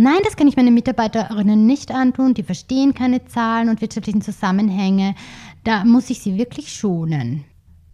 Nein, 0.00 0.20
das 0.22 0.36
kann 0.36 0.46
ich 0.46 0.56
meinen 0.56 0.74
Mitarbeiterinnen 0.74 1.66
nicht 1.66 1.90
antun. 1.90 2.32
Die 2.32 2.44
verstehen 2.44 2.94
keine 2.94 3.24
Zahlen 3.24 3.68
und 3.68 3.80
wirtschaftlichen 3.80 4.22
Zusammenhänge. 4.22 5.16
Da 5.64 5.84
muss 5.84 6.08
ich 6.08 6.20
sie 6.20 6.38
wirklich 6.38 6.72
schonen. 6.72 7.44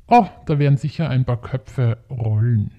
Oh, 0.09 0.27
da 0.45 0.59
werden 0.59 0.77
sicher 0.77 1.09
ein 1.09 1.25
paar 1.25 1.41
Köpfe 1.41 1.97
rollen. 2.11 2.73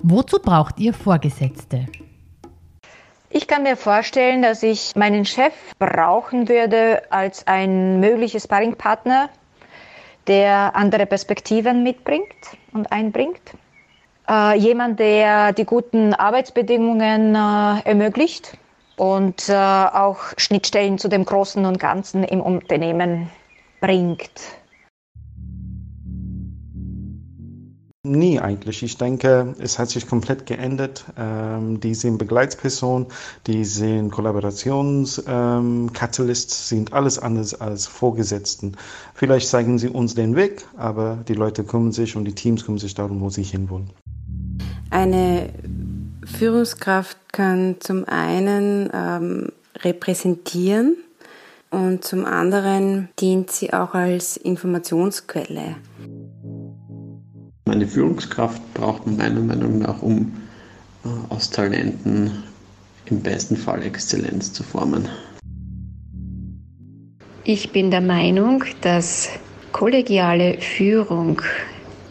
Wozu 0.00 0.38
braucht 0.38 0.78
ihr 0.78 0.94
Vorgesetzte? 0.94 1.86
Ich 3.28 3.48
kann 3.48 3.64
mir 3.64 3.76
vorstellen, 3.76 4.42
dass 4.42 4.62
ich 4.62 4.94
meinen 4.94 5.24
Chef 5.24 5.54
brauchen 5.80 6.48
würde 6.48 7.02
als 7.10 7.48
ein 7.48 7.98
mögliches 7.98 8.44
Sparringpartner, 8.44 9.28
der 10.28 10.76
andere 10.76 11.04
Perspektiven 11.06 11.82
mitbringt 11.82 12.56
und 12.72 12.92
einbringt. 12.92 13.56
Äh, 14.28 14.58
jemand, 14.58 14.98
der 14.98 15.52
die 15.52 15.64
guten 15.64 16.12
Arbeitsbedingungen 16.12 17.34
äh, 17.34 17.80
ermöglicht 17.84 18.58
und 18.96 19.48
äh, 19.48 19.54
auch 19.54 20.18
Schnittstellen 20.36 20.98
zu 20.98 21.08
dem 21.08 21.24
Großen 21.24 21.64
und 21.64 21.78
Ganzen 21.78 22.24
im 22.24 22.40
Unternehmen 22.40 23.30
bringt. 23.80 24.32
Nie 28.02 28.40
eigentlich. 28.40 28.82
Ich 28.84 28.98
denke, 28.98 29.54
es 29.58 29.78
hat 29.80 29.90
sich 29.90 30.08
komplett 30.08 30.46
geändert. 30.46 31.04
Ähm, 31.18 31.80
die 31.80 31.94
sind 31.94 32.18
Begleitsperson, 32.18 33.06
die 33.48 33.64
sind 33.64 34.12
Kollaborationskatalyst, 34.12 36.50
ähm, 36.50 36.54
sind 36.54 36.92
alles 36.92 37.18
anders 37.18 37.60
als 37.60 37.88
Vorgesetzten. 37.88 38.76
Vielleicht 39.14 39.48
zeigen 39.48 39.78
sie 39.78 39.88
uns 39.88 40.14
den 40.14 40.36
Weg, 40.36 40.64
aber 40.76 41.18
die 41.26 41.34
Leute 41.34 41.64
kümmern 41.64 41.90
sich 41.90 42.14
und 42.14 42.26
die 42.26 42.34
Teams 42.34 42.64
kümmern 42.64 42.78
sich 42.78 42.94
darum, 42.94 43.20
wo 43.20 43.28
sie 43.28 43.42
hinwollen. 43.42 43.90
Eine 44.90 45.50
Führungskraft 46.24 47.18
kann 47.32 47.76
zum 47.80 48.04
einen 48.04 48.90
ähm, 48.92 49.52
repräsentieren, 49.82 50.96
und 51.70 52.04
zum 52.04 52.24
anderen 52.24 53.08
dient 53.18 53.50
sie 53.50 53.72
auch 53.72 53.94
als 53.94 54.36
Informationsquelle. 54.36 55.76
Eine 57.68 57.86
Führungskraft 57.86 58.62
braucht 58.74 59.06
man 59.06 59.16
meiner 59.16 59.40
Meinung 59.40 59.80
nach, 59.80 60.00
um 60.00 60.32
äh, 61.04 61.08
aus 61.28 61.50
Talenten 61.50 62.44
im 63.06 63.20
besten 63.20 63.56
Fall 63.56 63.82
Exzellenz 63.82 64.52
zu 64.52 64.62
formen. 64.62 65.08
Ich 67.44 67.72
bin 67.72 67.90
der 67.90 68.00
Meinung, 68.00 68.64
dass 68.80 69.28
kollegiale 69.72 70.60
Führung 70.60 71.42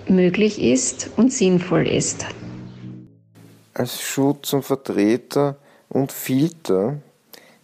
möglich 0.08 0.62
ist 0.62 1.10
und 1.18 1.34
sinnvoll 1.34 1.88
ist. 1.88 2.26
Als 3.78 4.02
Schutz 4.02 4.54
und 4.54 4.64
Vertreter 4.64 5.58
und 5.90 6.14
Filter 6.14 7.02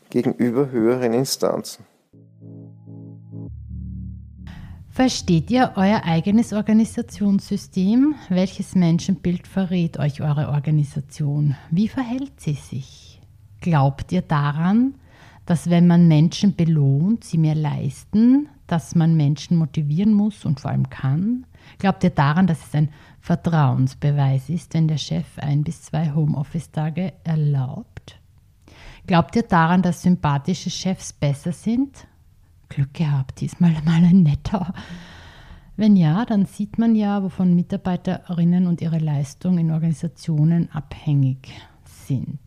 gegenüber 0.09 0.69
höheren 0.69 1.13
Instanzen. 1.13 1.85
Versteht 4.89 5.49
ihr 5.49 5.71
euer 5.77 6.01
eigenes 6.03 6.51
Organisationssystem? 6.51 8.15
Welches 8.27 8.75
Menschenbild 8.75 9.47
verrät 9.47 9.99
euch 9.99 10.21
eure 10.21 10.49
Organisation? 10.49 11.55
Wie 11.69 11.87
verhält 11.87 12.41
sie 12.41 12.55
sich? 12.55 13.21
Glaubt 13.61 14.11
ihr 14.11 14.21
daran, 14.21 14.95
dass 15.45 15.69
wenn 15.69 15.87
man 15.87 16.09
Menschen 16.09 16.57
belohnt, 16.57 17.23
sie 17.23 17.37
mehr 17.37 17.55
leisten, 17.55 18.49
dass 18.67 18.95
man 18.95 19.15
Menschen 19.15 19.55
motivieren 19.55 20.13
muss 20.13 20.43
und 20.43 20.59
vor 20.59 20.71
allem 20.71 20.89
kann? 20.89 21.45
Glaubt 21.77 22.03
ihr 22.03 22.09
daran, 22.09 22.47
dass 22.47 22.65
es 22.67 22.75
ein 22.75 22.89
Vertrauensbeweis 23.21 24.49
ist, 24.49 24.73
wenn 24.73 24.87
der 24.87 24.97
Chef 24.97 25.37
ein 25.37 25.63
bis 25.63 25.83
zwei 25.83 26.11
Homeoffice-Tage 26.11 27.13
erlaubt? 27.23 28.19
Glaubt 29.05 29.35
ihr 29.35 29.43
daran, 29.43 29.81
dass 29.81 30.01
sympathische 30.01 30.69
Chefs 30.69 31.13
besser 31.13 31.51
sind? 31.51 32.07
Glück 32.67 32.93
gehabt, 32.93 33.41
diesmal 33.41 33.73
mal 33.85 34.03
ein 34.03 34.23
netter. 34.23 34.73
Wenn 35.77 35.95
ja, 35.95 36.25
dann 36.25 36.45
sieht 36.45 36.77
man 36.77 36.95
ja, 36.95 37.23
wovon 37.23 37.53
Mitarbeiterinnen 37.53 38.67
und 38.67 38.81
ihre 38.81 38.99
Leistung 38.99 39.57
in 39.57 39.71
Organisationen 39.71 40.69
abhängig 40.71 41.53
sind. 41.83 42.39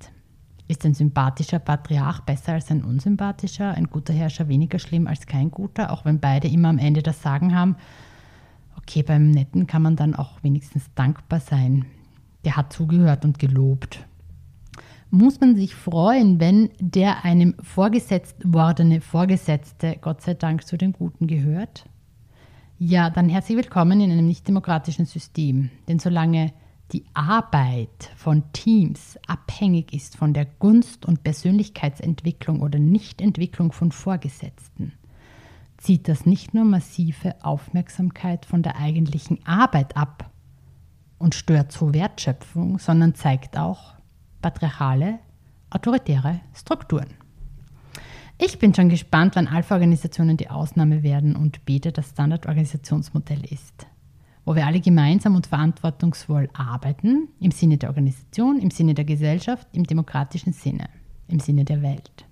Ist 0.66 0.84
ein 0.84 0.94
sympathischer 0.94 1.58
Patriarch 1.58 2.20
besser 2.20 2.54
als 2.54 2.70
ein 2.70 2.82
unsympathischer, 2.82 3.72
ein 3.72 3.90
guter 3.90 4.14
Herrscher 4.14 4.48
weniger 4.48 4.78
schlimm 4.78 5.06
als 5.06 5.26
kein 5.26 5.50
guter, 5.50 5.92
auch 5.92 6.04
wenn 6.04 6.20
beide 6.20 6.48
immer 6.48 6.68
am 6.68 6.78
Ende 6.78 7.02
das 7.02 7.22
Sagen 7.22 7.54
haben? 7.54 7.76
Okay, 8.86 9.02
beim 9.02 9.30
Netten 9.30 9.66
kann 9.66 9.82
man 9.82 9.96
dann 9.96 10.14
auch 10.14 10.42
wenigstens 10.42 10.90
dankbar 10.94 11.40
sein. 11.40 11.86
Der 12.44 12.56
hat 12.56 12.72
zugehört 12.72 13.24
und 13.24 13.38
gelobt 13.38 14.06
muss 15.14 15.40
man 15.40 15.54
sich 15.54 15.74
freuen, 15.76 16.40
wenn 16.40 16.70
der 16.80 17.24
einem 17.24 17.54
vorgesetzt 17.62 18.36
wordene 18.44 19.00
Vorgesetzte 19.00 19.96
Gott 20.00 20.22
sei 20.22 20.34
Dank 20.34 20.66
zu 20.66 20.76
den 20.76 20.92
Guten 20.92 21.28
gehört? 21.28 21.86
Ja, 22.78 23.10
dann 23.10 23.28
herzlich 23.28 23.56
willkommen 23.56 24.00
in 24.00 24.10
einem 24.10 24.26
nicht-demokratischen 24.26 25.06
System. 25.06 25.70
Denn 25.86 26.00
solange 26.00 26.52
die 26.92 27.04
Arbeit 27.14 28.10
von 28.16 28.42
Teams 28.52 29.16
abhängig 29.28 29.94
ist 29.94 30.16
von 30.16 30.34
der 30.34 30.46
Gunst 30.46 31.06
und 31.06 31.22
Persönlichkeitsentwicklung 31.22 32.60
oder 32.60 32.80
Nichtentwicklung 32.80 33.70
von 33.70 33.92
Vorgesetzten, 33.92 34.92
zieht 35.84 36.08
das 36.08 36.24
nicht 36.24 36.54
nur 36.54 36.64
massive 36.64 37.34
Aufmerksamkeit 37.44 38.46
von 38.46 38.62
der 38.62 38.76
eigentlichen 38.76 39.46
Arbeit 39.46 39.98
ab 39.98 40.30
und 41.18 41.34
stört 41.34 41.72
so 41.72 41.92
Wertschöpfung, 41.92 42.78
sondern 42.78 43.14
zeigt 43.14 43.58
auch, 43.58 43.92
patriarchale, 44.40 45.18
autoritäre 45.68 46.40
Strukturen. 46.54 47.08
Ich 48.38 48.58
bin 48.58 48.74
schon 48.74 48.88
gespannt, 48.88 49.36
wann 49.36 49.46
Alpha-Organisationen 49.46 50.38
die 50.38 50.48
Ausnahme 50.48 51.02
werden 51.02 51.36
und 51.36 51.66
bete 51.66 51.92
das 51.92 52.10
Standardorganisationsmodell 52.10 53.44
ist, 53.52 53.86
wo 54.46 54.54
wir 54.54 54.66
alle 54.66 54.80
gemeinsam 54.80 55.36
und 55.36 55.46
verantwortungsvoll 55.46 56.48
arbeiten, 56.54 57.28
im 57.40 57.50
Sinne 57.50 57.76
der 57.76 57.90
Organisation, 57.90 58.58
im 58.58 58.70
Sinne 58.70 58.94
der 58.94 59.04
Gesellschaft, 59.04 59.68
im 59.72 59.84
demokratischen 59.84 60.54
Sinne, 60.54 60.88
im 61.28 61.40
Sinne 61.40 61.66
der 61.66 61.82
Welt. 61.82 62.24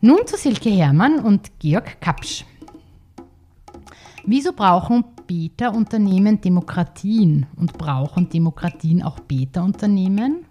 Nun 0.00 0.26
zu 0.26 0.36
Silke 0.36 0.70
Herrmann 0.70 1.18
und 1.18 1.58
Georg 1.58 2.00
Kapsch. 2.00 2.44
Wieso 4.24 4.52
brauchen 4.52 5.04
Beta-Unternehmen 5.26 6.40
Demokratien 6.40 7.46
und 7.56 7.76
brauchen 7.76 8.28
Demokratien 8.28 9.02
auch 9.02 9.18
Beta-Unternehmen? 9.18 10.44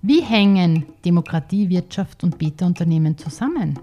Wie 0.00 0.22
hängen 0.22 0.86
Demokratie, 1.04 1.68
Wirtschaft 1.68 2.24
und 2.24 2.38
Beta-Unternehmen 2.38 3.18
zusammen? 3.18 3.78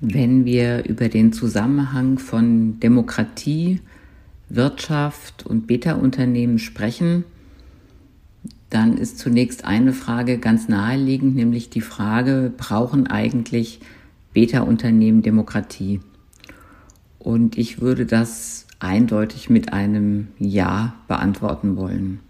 Wenn 0.00 0.44
wir 0.44 0.84
über 0.84 1.08
den 1.08 1.32
Zusammenhang 1.32 2.18
von 2.18 2.78
Demokratie, 2.80 3.80
Wirtschaft 4.50 5.46
und 5.46 5.66
Beta-Unternehmen 5.66 6.58
sprechen, 6.58 7.24
dann 8.68 8.98
ist 8.98 9.18
zunächst 9.18 9.64
eine 9.64 9.94
Frage 9.94 10.36
ganz 10.36 10.68
naheliegend, 10.68 11.34
nämlich 11.34 11.70
die 11.70 11.80
Frage, 11.80 12.52
brauchen 12.54 13.06
eigentlich 13.06 13.80
Beta-Unternehmen 14.34 15.22
Demokratie? 15.22 16.00
Und 17.24 17.56
ich 17.56 17.80
würde 17.80 18.04
das 18.04 18.66
eindeutig 18.80 19.48
mit 19.48 19.72
einem 19.72 20.28
Ja 20.38 20.94
beantworten 21.08 21.76
wollen. 21.76 22.20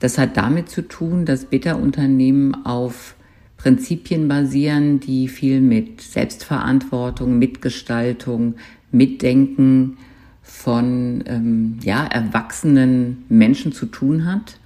Das 0.00 0.18
hat 0.18 0.36
damit 0.36 0.68
zu 0.68 0.82
tun, 0.82 1.24
dass 1.26 1.44
Beta-Unternehmen 1.44 2.66
auf 2.66 3.14
Prinzipien 3.56 4.26
basieren, 4.26 4.98
die 4.98 5.28
viel 5.28 5.60
mit 5.60 6.00
Selbstverantwortung, 6.00 7.38
Mitgestaltung, 7.38 8.56
Mitdenken 8.90 9.98
von 10.42 11.22
ähm, 11.26 11.78
ja, 11.82 12.04
erwachsenen 12.04 13.24
Menschen 13.28 13.72
zu 13.72 13.86
tun 13.86 14.24
hat. 14.24 14.58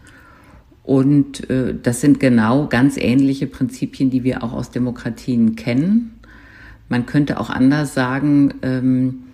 Und 0.85 1.51
äh, 1.51 1.75
das 1.83 2.01
sind 2.01 2.19
genau 2.19 2.67
ganz 2.69 2.97
ähnliche 2.97 3.47
Prinzipien, 3.47 4.09
die 4.09 4.25
wir 4.25 4.43
auch 4.43 4.55
aus 4.55 4.71
Demokratien 4.71 5.55
kennen. 5.55 6.19
Man 6.89 7.05
könnte 7.05 7.39
auch 7.39 7.51
anders 7.51 7.93
sagen, 7.93 8.55
ähm, 8.63 9.25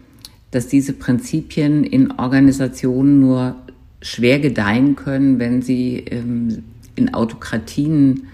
dass 0.50 0.66
diese 0.66 0.92
Prinzipien 0.92 1.84
in 1.84 2.12
Organisationen 2.12 3.20
nur 3.20 3.56
schwer 4.02 4.40
gedeihen 4.40 4.96
können, 4.96 5.38
wenn 5.38 5.62
sie 5.62 5.98
ähm, 6.10 6.64
in 6.96 7.14
Autokratien 7.14 8.24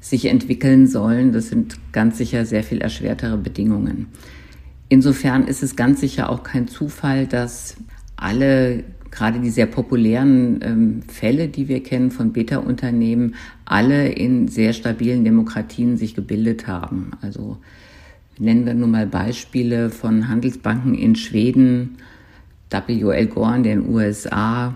sich 0.00 0.26
entwickeln 0.26 0.86
sollen. 0.86 1.32
Das 1.32 1.48
sind 1.48 1.76
ganz 1.92 2.18
sicher 2.18 2.44
sehr 2.44 2.64
viel 2.64 2.80
erschwertere 2.80 3.38
Bedingungen. 3.38 4.08
Insofern 4.88 5.46
ist 5.46 5.62
es 5.62 5.76
ganz 5.76 6.00
sicher 6.00 6.28
auch 6.28 6.42
kein 6.42 6.68
Zufall, 6.68 7.26
dass 7.26 7.76
alle, 8.16 8.84
gerade 9.10 9.40
die 9.40 9.50
sehr 9.50 9.66
populären 9.66 10.60
ähm, 10.62 11.02
Fälle, 11.08 11.48
die 11.48 11.68
wir 11.68 11.82
kennen 11.82 12.10
von 12.10 12.32
Beta-Unternehmen, 12.32 13.36
alle 13.64 14.08
in 14.08 14.48
sehr 14.48 14.72
stabilen 14.72 15.24
Demokratien 15.24 15.96
sich 15.96 16.14
gebildet 16.14 16.66
haben. 16.66 17.12
Also 17.22 17.58
nennen 18.42 18.66
wir 18.66 18.74
nur 18.74 18.88
mal 18.88 19.06
Beispiele 19.06 19.90
von 19.90 20.28
Handelsbanken 20.28 20.94
in 20.94 21.14
Schweden, 21.14 21.98
W.L. 22.70 23.26
Gore 23.26 23.56
in 23.56 23.62
den 23.62 23.88
USA, 23.88 24.74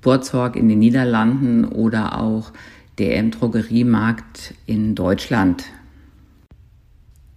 Burzorg 0.00 0.56
in 0.56 0.68
den 0.68 0.78
Niederlanden 0.78 1.64
oder 1.64 2.20
auch 2.20 2.52
der 2.98 3.16
im 3.16 3.30
Drogeriemarkt 3.30 4.54
in 4.66 4.94
Deutschland. 4.94 5.64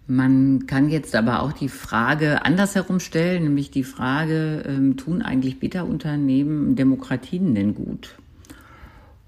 Man 0.08 0.68
kann 0.68 0.90
jetzt 0.90 1.16
aber 1.16 1.42
auch 1.42 1.54
die 1.54 1.70
Frage 1.70 2.46
andersherum 2.46 3.00
stellen, 3.00 3.44
nämlich 3.44 3.72
die 3.72 3.84
Frage, 3.84 4.64
ähm, 4.68 4.98
tun 4.98 5.24
eigentlich 5.24 5.60
Beta-Unternehmen 5.60 6.76
Demokratien 6.76 7.56
denn 7.56 7.74
gut? 7.74 8.16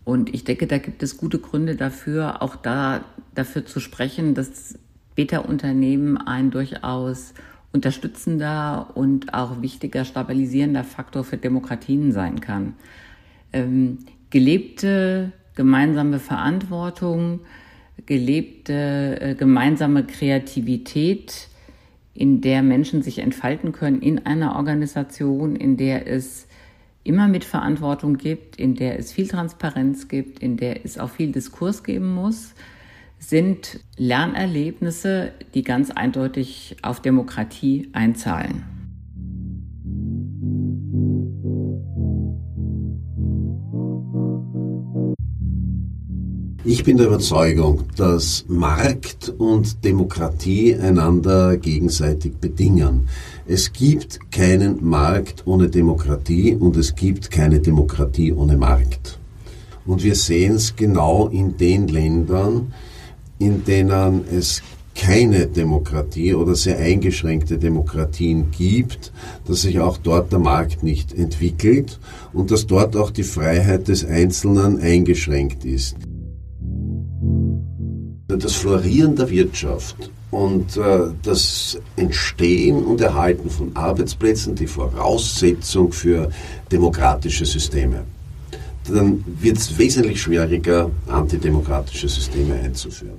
Und 0.04 0.34
ich 0.34 0.44
denke, 0.44 0.68
da 0.68 0.78
gibt 0.78 1.02
es 1.02 1.18
gute 1.18 1.40
Gründe 1.40 1.76
dafür, 1.76 2.42
auch 2.42 2.56
da 2.56 3.04
dafür 3.34 3.66
zu 3.66 3.80
sprechen, 3.80 4.36
dass 4.36 4.78
Beta-Unternehmen 5.18 6.18
ein 6.18 6.52
durchaus 6.52 7.34
unterstützender 7.74 8.92
und 8.94 9.34
auch 9.34 9.62
wichtiger 9.62 10.06
stabilisierender 10.06 10.84
Faktor 10.84 11.24
für 11.24 11.38
Demokratien 11.38 12.12
sein 12.12 12.40
kann. 12.40 12.76
Ähm, 13.52 13.98
gelebte 14.30 15.34
gemeinsame 15.56 16.20
Verantwortung, 16.20 17.42
gelebte 18.06 19.20
äh, 19.20 19.36
gemeinsame 19.36 20.06
Kreativität, 20.06 21.50
in 22.14 22.42
der 22.42 22.64
Menschen 22.64 23.04
sich 23.04 23.20
entfalten 23.20 23.72
können 23.72 24.02
in 24.02 24.26
einer 24.26 24.56
Organisation, 24.56 25.56
in 25.56 25.78
der 25.78 26.08
es 26.08 26.48
immer 27.04 27.28
mit 27.28 27.44
Verantwortung 27.44 28.18
gibt, 28.18 28.58
in 28.58 28.76
der 28.76 29.00
es 29.00 29.12
viel 29.12 29.28
Transparenz 29.28 30.08
gibt, 30.08 30.40
in 30.40 30.58
der 30.58 30.84
es 30.84 30.98
auch 30.98 31.10
viel 31.10 31.32
Diskurs 31.32 31.84
geben 31.84 32.14
muss, 32.14 32.54
sind 33.20 33.80
Lernerlebnisse, 33.98 35.32
die 35.54 35.64
ganz 35.64 35.92
eindeutig 35.92 36.78
auf 36.82 37.02
Demokratie 37.02 37.90
einzahlen. 37.94 38.64
Ich 46.70 46.84
bin 46.84 46.98
der 46.98 47.08
Überzeugung, 47.08 47.84
dass 47.96 48.44
Markt 48.50 49.30
und 49.30 49.86
Demokratie 49.86 50.76
einander 50.76 51.56
gegenseitig 51.56 52.36
bedingen. 52.36 53.08
Es 53.46 53.72
gibt 53.72 54.32
keinen 54.32 54.84
Markt 54.84 55.48
ohne 55.48 55.70
Demokratie 55.70 56.56
und 56.56 56.76
es 56.76 56.94
gibt 56.94 57.32
keine 57.32 57.62
Demokratie 57.62 58.34
ohne 58.34 58.58
Markt. 58.58 59.18
Und 59.86 60.04
wir 60.04 60.16
sehen 60.16 60.56
es 60.56 60.76
genau 60.76 61.30
in 61.30 61.56
den 61.56 61.88
Ländern, 61.88 62.74
in 63.40 63.64
denen 63.64 64.26
es 64.32 64.62
keine 64.98 65.46
Demokratie 65.46 66.34
oder 66.34 66.56
sehr 66.56 66.80
eingeschränkte 66.80 67.58
Demokratien 67.58 68.50
gibt, 68.52 69.12
dass 69.46 69.62
sich 69.62 69.80
auch 69.80 69.98
dort 69.98 70.32
der 70.32 70.40
Markt 70.40 70.82
nicht 70.82 71.14
entwickelt 71.14 72.00
und 72.34 72.50
dass 72.50 72.66
dort 72.66 72.96
auch 72.96 73.12
die 73.12 73.24
Freiheit 73.24 73.88
des 73.88 74.04
Einzelnen 74.04 74.80
eingeschränkt 74.80 75.66
ist. 75.66 75.96
Das 78.28 78.56
Florieren 78.56 79.16
der 79.16 79.30
Wirtschaft 79.30 80.10
und 80.32 80.76
äh, 80.78 81.00
das 81.24 81.80
Entstehen 81.96 82.84
und 82.84 83.00
Erhalten 83.00 83.50
von 83.50 83.76
Arbeitsplätzen 83.76 84.56
die 84.56 84.68
Voraussetzung 84.68 85.92
für 85.92 86.30
demokratische 86.72 87.46
Systeme. 87.46 88.04
Dann 88.88 89.24
wird 89.42 89.58
es 89.58 89.78
wesentlich 89.78 90.22
schwieriger, 90.22 90.90
antidemokratische 91.08 92.08
Systeme 92.08 92.54
einzuführen. 92.56 93.18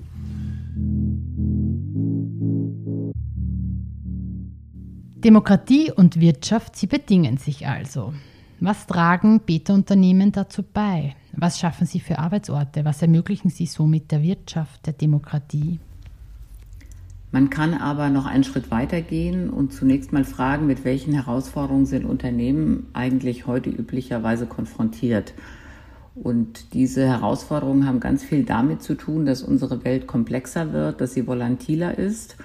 Demokratie 5.16 5.90
und 5.90 6.20
Wirtschaft, 6.20 6.76
sie 6.76 6.86
bedingen 6.86 7.38
sich 7.38 7.66
also. 7.66 8.14
Was 8.60 8.86
tragen 8.86 9.40
Beta-Unternehmen 9.40 10.32
dazu 10.32 10.62
bei? 10.62 11.14
Was 11.32 11.58
schaffen 11.58 11.86
sie 11.86 12.00
für 12.00 12.18
Arbeitsorte? 12.18 12.84
Was 12.84 13.02
ermöglichen 13.02 13.50
sie 13.50 13.66
somit 13.66 14.10
der 14.10 14.22
Wirtschaft, 14.22 14.86
der 14.86 14.94
Demokratie? 14.94 15.80
Man 17.30 17.50
kann 17.50 17.74
aber 17.74 18.08
noch 18.08 18.26
einen 18.26 18.42
Schritt 18.42 18.70
weiter 18.70 19.02
gehen 19.02 19.50
und 19.50 19.72
zunächst 19.72 20.12
mal 20.12 20.24
fragen, 20.24 20.66
mit 20.66 20.84
welchen 20.84 21.12
Herausforderungen 21.12 21.84
sind 21.84 22.06
Unternehmen 22.06 22.86
eigentlich 22.94 23.46
heute 23.46 23.68
üblicherweise 23.70 24.46
konfrontiert. 24.46 25.34
Und 26.22 26.74
diese 26.74 27.06
Herausforderungen 27.06 27.86
haben 27.86 28.00
ganz 28.00 28.24
viel 28.24 28.44
damit 28.44 28.82
zu 28.82 28.94
tun, 28.94 29.24
dass 29.24 29.42
unsere 29.42 29.84
Welt 29.84 30.06
komplexer 30.06 30.72
wird, 30.72 31.00
dass 31.00 31.14
sie 31.14 31.26
volatiler 31.26 31.96
ist 31.96 32.36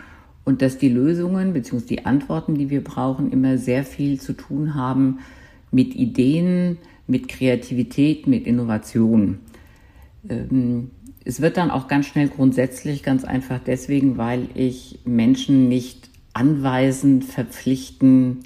und 0.45 0.61
dass 0.61 0.77
die 0.77 0.89
Lösungen 0.89 1.53
bzw. 1.53 1.85
die 1.85 2.05
Antworten, 2.05 2.55
die 2.55 2.69
wir 2.69 2.83
brauchen, 2.83 3.31
immer 3.31 3.57
sehr 3.57 3.83
viel 3.83 4.19
zu 4.19 4.33
tun 4.33 4.75
haben 4.75 5.19
mit 5.71 5.95
Ideen, 5.95 6.77
mit 7.07 7.27
Kreativität, 7.27 8.27
mit 8.27 8.45
Innovation. 8.45 9.39
Ähm, 10.29 10.91
es 11.25 11.41
wird 11.41 11.57
dann 11.57 11.71
auch 11.71 11.87
ganz 11.87 12.05
schnell 12.07 12.27
grundsätzlich, 12.27 13.01
ganz 13.01 13.23
einfach 13.23 13.59
deswegen, 13.65 14.17
weil 14.17 14.49
ich 14.55 14.99
Menschen 15.05 15.69
nicht 15.69 16.09
anweisen, 16.33 17.21
verpflichten 17.21 18.39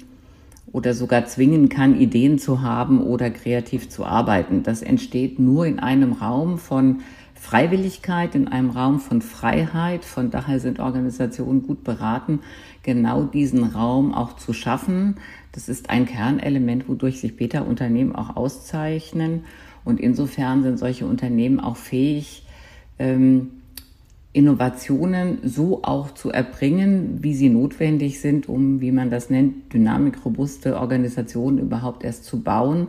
oder 0.72 0.94
sogar 0.94 1.26
zwingen 1.26 1.68
kann, 1.68 1.98
Ideen 1.98 2.38
zu 2.38 2.62
haben 2.62 3.02
oder 3.02 3.30
kreativ 3.30 3.88
zu 3.88 4.04
arbeiten. 4.04 4.62
Das 4.62 4.82
entsteht 4.82 5.38
nur 5.38 5.66
in 5.66 5.78
einem 5.78 6.12
Raum 6.12 6.58
von 6.58 7.00
Freiwilligkeit, 7.34 8.34
in 8.34 8.48
einem 8.48 8.70
Raum 8.70 8.98
von 8.98 9.22
Freiheit. 9.22 10.04
Von 10.04 10.30
daher 10.30 10.60
sind 10.60 10.80
Organisationen 10.80 11.62
gut 11.62 11.84
beraten, 11.84 12.40
genau 12.82 13.24
diesen 13.24 13.64
Raum 13.64 14.12
auch 14.12 14.36
zu 14.36 14.52
schaffen. 14.52 15.16
Das 15.52 15.68
ist 15.68 15.88
ein 15.88 16.06
Kernelement, 16.06 16.88
wodurch 16.88 17.20
sich 17.20 17.36
Beta-Unternehmen 17.36 18.14
auch 18.14 18.36
auszeichnen. 18.36 19.44
Und 19.84 20.00
insofern 20.00 20.62
sind 20.62 20.78
solche 20.78 21.06
Unternehmen 21.06 21.60
auch 21.60 21.76
fähig, 21.76 22.44
ähm, 22.98 23.57
Innovationen 24.32 25.38
so 25.42 25.82
auch 25.82 26.12
zu 26.12 26.30
erbringen, 26.30 27.22
wie 27.22 27.34
sie 27.34 27.48
notwendig 27.48 28.20
sind, 28.20 28.48
um, 28.48 28.80
wie 28.80 28.92
man 28.92 29.10
das 29.10 29.30
nennt, 29.30 29.72
dynamikrobuste 29.72 30.78
Organisationen 30.78 31.58
überhaupt 31.58 32.04
erst 32.04 32.24
zu 32.24 32.42
bauen 32.42 32.88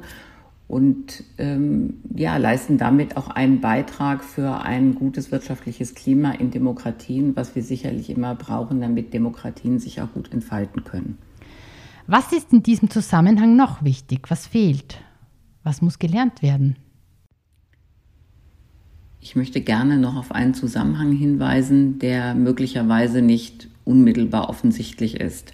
und 0.69 1.23
ähm, 1.39 1.95
ja, 2.15 2.37
leisten 2.37 2.77
damit 2.77 3.17
auch 3.17 3.27
einen 3.29 3.59
Beitrag 3.59 4.23
für 4.23 4.61
ein 4.61 4.93
gutes 4.93 5.31
wirtschaftliches 5.31 5.95
Klima 5.95 6.31
in 6.31 6.51
Demokratien, 6.51 7.35
was 7.35 7.55
wir 7.55 7.63
sicherlich 7.63 8.11
immer 8.11 8.35
brauchen, 8.35 8.79
damit 8.79 9.13
Demokratien 9.13 9.79
sich 9.79 9.99
auch 9.99 10.13
gut 10.13 10.31
entfalten 10.31 10.83
können. 10.83 11.17
Was 12.05 12.31
ist 12.33 12.53
in 12.53 12.61
diesem 12.61 12.91
Zusammenhang 12.91 13.55
noch 13.55 13.83
wichtig? 13.83 14.29
Was 14.29 14.45
fehlt? 14.45 15.01
Was 15.63 15.81
muss 15.81 15.97
gelernt 15.97 16.43
werden? 16.43 16.75
Ich 19.21 19.35
möchte 19.35 19.61
gerne 19.61 19.97
noch 19.97 20.15
auf 20.15 20.31
einen 20.31 20.53
Zusammenhang 20.53 21.11
hinweisen, 21.11 21.99
der 21.99 22.35
möglicherweise 22.35 23.21
nicht 23.21 23.67
unmittelbar 23.83 24.49
offensichtlich 24.49 25.19
ist, 25.19 25.53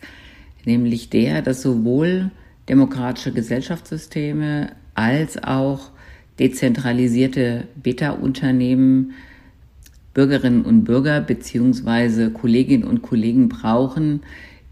nämlich 0.66 1.10
der, 1.10 1.42
dass 1.42 1.62
sowohl 1.62 2.32
demokratische 2.70 3.32
Gesellschaftssysteme 3.32 4.72
als 4.94 5.42
auch 5.44 5.92
dezentralisierte 6.40 7.68
Beta-Unternehmen 7.76 9.14
Bürgerinnen 10.14 10.64
und 10.64 10.86
Bürger 10.86 11.20
beziehungsweise 11.20 12.32
Kolleginnen 12.32 12.86
und 12.86 13.02
Kollegen 13.02 13.50
brauchen, 13.50 14.22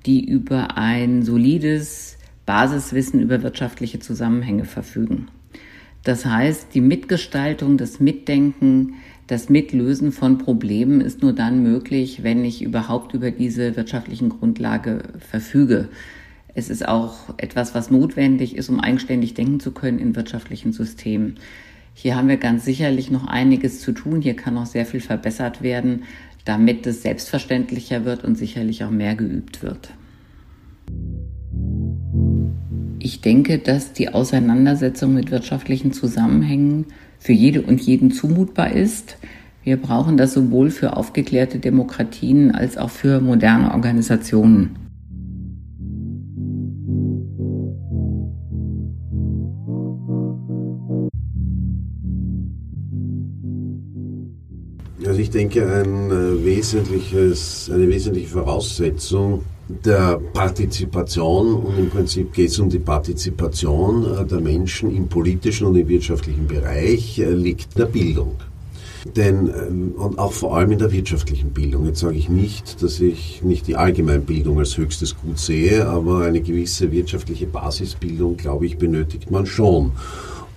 die 0.06 0.26
über 0.26 0.78
ein 0.78 1.24
solides 1.24 2.18
Basiswissen 2.46 3.20
über 3.20 3.44
wirtschaftliche 3.44 4.00
Zusammenhänge 4.00 4.66
verfügen. 4.66 5.28
Das 6.04 6.26
heißt, 6.26 6.68
die 6.74 6.82
Mitgestaltung, 6.82 7.78
das 7.78 8.00
Mitdenken, 8.00 8.96
das 9.28 9.50
Mitlösen 9.50 10.12
von 10.12 10.38
Problemen 10.38 11.00
ist 11.00 11.22
nur 11.22 11.34
dann 11.34 11.64
möglich, 11.64 12.24
wenn 12.24 12.44
ich 12.44 12.62
überhaupt 12.62 13.14
über 13.14 13.32
diese 13.32 13.78
wirtschaftlichen 13.78 14.30
Grundlage 14.30 15.04
verfüge. 15.18 15.88
Es 16.56 16.70
ist 16.70 16.88
auch 16.88 17.34
etwas, 17.38 17.74
was 17.74 17.90
notwendig 17.90 18.56
ist, 18.56 18.70
um 18.70 18.80
eigenständig 18.80 19.34
denken 19.34 19.60
zu 19.60 19.72
können 19.72 19.98
in 19.98 20.16
wirtschaftlichen 20.16 20.74
Systemen. 20.74 21.38
Hier 21.94 22.16
haben 22.16 22.28
wir 22.28 22.38
ganz 22.38 22.66
sicherlich 22.66 23.10
noch 23.10 23.26
einiges 23.26 23.80
zu 23.80 23.94
tun. 23.94 24.22
Hier 24.22 24.36
kann 24.36 24.56
noch 24.56 24.66
sehr 24.66 24.86
viel 24.86 25.00
verbessert 25.00 25.62
werden, 25.62 26.04
damit 26.44 26.86
es 26.86 27.02
selbstverständlicher 27.02 28.04
wird 28.04 28.24
und 28.24 28.36
sicherlich 28.36 28.84
auch 28.84 28.92
mehr 28.92 29.16
geübt 29.16 29.64
wird. 29.64 29.92
Ich 33.06 33.20
denke, 33.20 33.58
dass 33.60 33.92
die 33.92 34.14
Auseinandersetzung 34.14 35.14
mit 35.14 35.30
wirtschaftlichen 35.30 35.92
Zusammenhängen 35.92 36.86
für 37.20 37.34
jede 37.34 37.62
und 37.62 37.82
jeden 37.82 38.12
zumutbar 38.12 38.72
ist. 38.72 39.18
Wir 39.66 39.76
brauchen 39.76 40.16
das 40.16 40.32
sowohl 40.34 40.72
für 40.72 40.96
aufgeklärte 40.96 41.60
Demokratien 41.60 42.56
als 42.56 42.78
auch 42.78 42.90
für 42.90 43.20
moderne 43.20 43.74
Organisationen. 43.74 44.78
Also 55.06 55.20
ich 55.20 55.30
denke, 55.30 55.62
ein 55.62 56.10
äh, 56.10 56.46
wesentliches, 56.46 57.70
eine 57.70 57.90
wesentliche 57.90 58.30
Voraussetzung 58.30 59.44
der 59.68 60.20
Partizipation 60.34 61.54
und 61.54 61.80
im 61.80 61.90
Prinzip 61.90 62.34
geht 62.34 62.50
es 62.50 62.60
um 62.60 62.70
die 62.70 62.80
Partizipation 62.80 64.06
äh, 64.06 64.26
der 64.26 64.42
Menschen 64.42 64.94
im 64.96 65.08
politischen 65.08 65.68
und 65.68 65.76
im 65.76 65.88
wirtschaftlichen 65.88 66.48
Bereich, 66.48 67.20
äh, 67.20 67.32
liegt 67.32 67.78
der 67.78 67.86
Bildung. 67.86 68.36
Denn, 69.16 69.48
ähm, 69.48 69.94
und 69.98 70.20
auch 70.20 70.32
vor 70.32 70.58
allem 70.58 70.72
in 70.72 70.80
der 70.80 70.92
wirtschaftlichen 70.92 71.52
Bildung. 71.52 71.86
Jetzt 71.86 72.00
sage 72.00 72.18
ich 72.18 72.30
nicht, 72.30 72.82
dass 72.82 73.00
ich 73.00 73.42
nicht 73.44 73.68
die 73.68 73.76
Allgemeinbildung 73.76 74.60
als 74.60 74.78
höchstes 74.78 75.18
Gut 75.18 75.40
sehe, 75.40 75.88
aber 75.88 76.22
eine 76.22 76.42
gewisse 76.42 76.92
wirtschaftliche 76.92 77.48
Basisbildung, 77.48 78.38
glaube 78.38 78.66
ich, 78.66 78.78
benötigt 78.78 79.32
man 79.32 79.46
schon. 79.46 79.92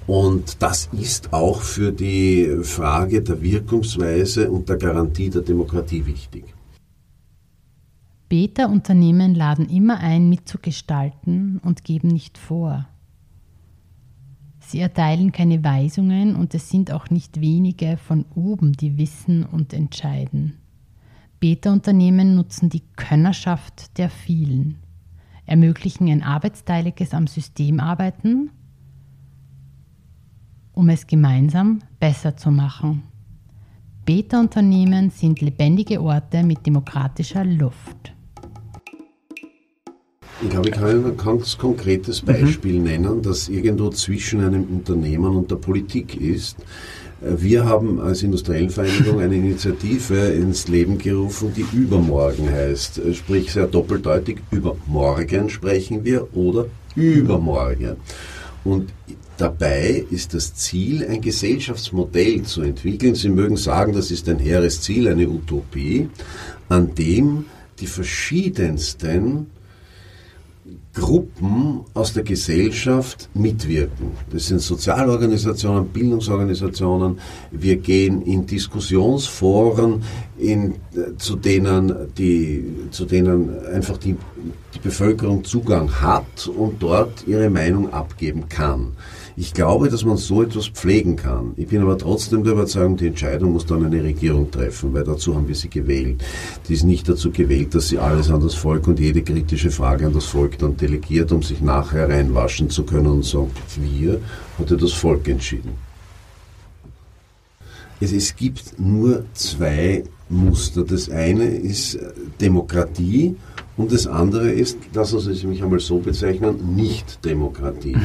Und 0.06 0.62
das 0.62 0.88
ist 1.00 1.32
auch 1.32 1.60
für 1.60 1.90
die 1.90 2.58
Frage 2.62 3.22
der 3.22 3.42
Wirkungsweise 3.42 4.48
und 4.50 4.68
der 4.68 4.76
Garantie 4.76 5.30
der 5.30 5.42
Demokratie 5.42 6.06
wichtig. 6.06 6.55
Beta-Unternehmen 8.28 9.34
laden 9.34 9.68
immer 9.68 9.98
ein, 9.98 10.28
mitzugestalten 10.28 11.58
und 11.58 11.84
geben 11.84 12.08
nicht 12.08 12.38
vor. 12.38 12.86
Sie 14.60 14.80
erteilen 14.80 15.30
keine 15.30 15.62
Weisungen 15.62 16.34
und 16.34 16.54
es 16.54 16.68
sind 16.68 16.90
auch 16.90 17.08
nicht 17.10 17.40
wenige 17.40 17.96
von 17.96 18.24
oben, 18.34 18.72
die 18.72 18.98
wissen 18.98 19.44
und 19.44 19.72
entscheiden. 19.72 20.54
Beta-Unternehmen 21.38 22.34
nutzen 22.34 22.68
die 22.68 22.82
Könnerschaft 22.96 23.96
der 23.98 24.10
vielen, 24.10 24.78
ermöglichen 25.44 26.08
ein 26.08 26.22
arbeitsteiliges 26.22 27.14
am 27.14 27.28
System 27.28 27.78
arbeiten 27.78 28.50
um 30.76 30.90
es 30.90 31.06
gemeinsam 31.06 31.80
besser 31.98 32.36
zu 32.36 32.50
machen. 32.50 33.02
Beta-Unternehmen 34.04 35.10
sind 35.10 35.40
lebendige 35.40 36.00
Orte 36.00 36.44
mit 36.44 36.64
demokratischer 36.64 37.44
Luft. 37.44 38.12
Ich 40.42 40.50
glaube, 40.50 40.68
ich 40.68 40.74
kann 40.74 41.04
ein 41.04 41.16
ganz 41.16 41.56
konkretes 41.56 42.20
Beispiel 42.20 42.78
mhm. 42.78 42.84
nennen, 42.84 43.22
das 43.22 43.48
irgendwo 43.48 43.88
zwischen 43.88 44.40
einem 44.40 44.64
Unternehmen 44.64 45.34
und 45.34 45.50
der 45.50 45.56
Politik 45.56 46.20
ist. 46.20 46.56
Wir 47.22 47.64
haben 47.64 47.98
als 47.98 48.22
Industriellenvereinigung 48.22 49.20
eine 49.20 49.36
Initiative 49.36 50.14
ins 50.14 50.68
Leben 50.68 50.98
gerufen, 50.98 51.54
die 51.56 51.64
Übermorgen 51.74 52.50
heißt. 52.50 53.00
Sprich 53.14 53.50
sehr 53.50 53.66
doppeldeutig, 53.66 54.38
über 54.50 54.76
morgen 54.86 55.48
sprechen 55.48 56.04
wir 56.04 56.28
oder 56.36 56.66
übermorgen. 56.94 57.96
Und 58.64 58.92
dabei 59.38 60.04
ist 60.10 60.34
das 60.34 60.54
Ziel, 60.54 61.06
ein 61.06 61.22
Gesellschaftsmodell 61.22 62.42
zu 62.42 62.60
entwickeln. 62.60 63.14
Sie 63.14 63.30
mögen 63.30 63.56
sagen, 63.56 63.94
das 63.94 64.10
ist 64.10 64.28
ein 64.28 64.38
hehres 64.38 64.82
Ziel, 64.82 65.08
eine 65.08 65.26
Utopie, 65.26 66.10
an 66.68 66.94
dem 66.94 67.46
die 67.80 67.86
verschiedensten 67.86 69.46
Gruppen 70.94 71.82
aus 71.94 72.14
der 72.14 72.22
Gesellschaft 72.22 73.28
mitwirken. 73.34 74.12
Das 74.30 74.46
sind 74.46 74.60
Sozialorganisationen, 74.60 75.88
Bildungsorganisationen. 75.88 77.18
Wir 77.50 77.76
gehen 77.76 78.22
in 78.22 78.46
Diskussionsforen, 78.46 80.02
in, 80.38 80.72
äh, 80.72 81.16
zu, 81.18 81.36
denen 81.36 81.94
die, 82.16 82.64
zu 82.90 83.04
denen 83.04 83.66
einfach 83.66 83.98
die, 83.98 84.16
die 84.74 84.78
Bevölkerung 84.78 85.44
Zugang 85.44 85.90
hat 86.00 86.48
und 86.48 86.82
dort 86.82 87.26
ihre 87.26 87.50
Meinung 87.50 87.92
abgeben 87.92 88.48
kann. 88.48 88.92
Ich 89.38 89.52
glaube, 89.52 89.90
dass 89.90 90.02
man 90.02 90.16
so 90.16 90.42
etwas 90.42 90.68
pflegen 90.68 91.16
kann. 91.16 91.52
Ich 91.58 91.66
bin 91.66 91.82
aber 91.82 91.98
trotzdem 91.98 92.42
der 92.42 92.54
Überzeugung, 92.54 92.96
die 92.96 93.08
Entscheidung 93.08 93.52
muss 93.52 93.66
dann 93.66 93.84
eine 93.84 94.02
Regierung 94.02 94.50
treffen, 94.50 94.94
weil 94.94 95.04
dazu 95.04 95.34
haben 95.34 95.46
wir 95.46 95.54
sie 95.54 95.68
gewählt. 95.68 96.24
Die 96.66 96.72
ist 96.72 96.84
nicht 96.84 97.06
dazu 97.06 97.30
gewählt, 97.30 97.74
dass 97.74 97.88
sie 97.88 97.98
alles 97.98 98.30
an 98.30 98.40
das 98.40 98.54
Volk 98.54 98.88
und 98.88 98.98
jede 98.98 99.22
kritische 99.22 99.70
Frage 99.70 100.06
an 100.06 100.14
das 100.14 100.24
Volk 100.24 100.56
dann 100.58 100.78
delegiert, 100.78 101.32
um 101.32 101.42
sich 101.42 101.60
nachher 101.60 102.08
reinwaschen 102.08 102.70
zu 102.70 102.84
können 102.84 103.08
und 103.08 103.26
sagen, 103.26 103.50
wir, 103.76 104.22
hat 104.58 104.70
ja 104.70 104.76
das 104.76 104.92
Volk 104.92 105.28
entschieden. 105.28 105.72
Es, 108.00 108.12
es 108.12 108.34
gibt 108.34 108.78
nur 108.78 109.26
zwei 109.34 110.04
Muster. 110.30 110.82
Das 110.82 111.10
eine 111.10 111.44
ist 111.44 111.98
Demokratie 112.40 113.36
und 113.76 113.92
das 113.92 114.06
andere 114.06 114.50
ist, 114.50 114.78
lassen 114.94 115.20
Sie 115.20 115.46
mich 115.46 115.62
einmal 115.62 115.80
so 115.80 115.98
bezeichnen, 115.98 116.74
Nicht-Demokratie. 116.74 117.96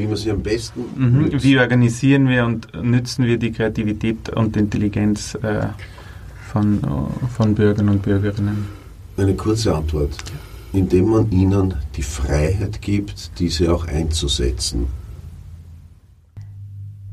Wie 0.00 0.06
man 0.06 0.16
sie 0.16 0.30
am 0.30 0.42
besten 0.42 0.80
mhm. 0.96 1.42
Wie 1.42 1.58
organisieren 1.58 2.28
wir 2.28 2.46
und 2.46 2.72
nützen 2.82 3.26
wir 3.26 3.38
die 3.38 3.52
Kreativität 3.52 4.30
und 4.30 4.56
Intelligenz 4.56 5.34
äh, 5.34 5.66
von, 6.50 6.80
von 7.36 7.54
Bürgern 7.54 7.90
und 7.90 8.02
Bürgerinnen? 8.02 8.66
Eine 9.16 9.34
kurze 9.34 9.74
Antwort. 9.74 10.16
Indem 10.72 11.10
man 11.10 11.30
ihnen 11.30 11.74
die 11.96 12.02
Freiheit 12.02 12.80
gibt, 12.80 13.38
diese 13.38 13.72
auch 13.74 13.86
einzusetzen. 13.86 14.86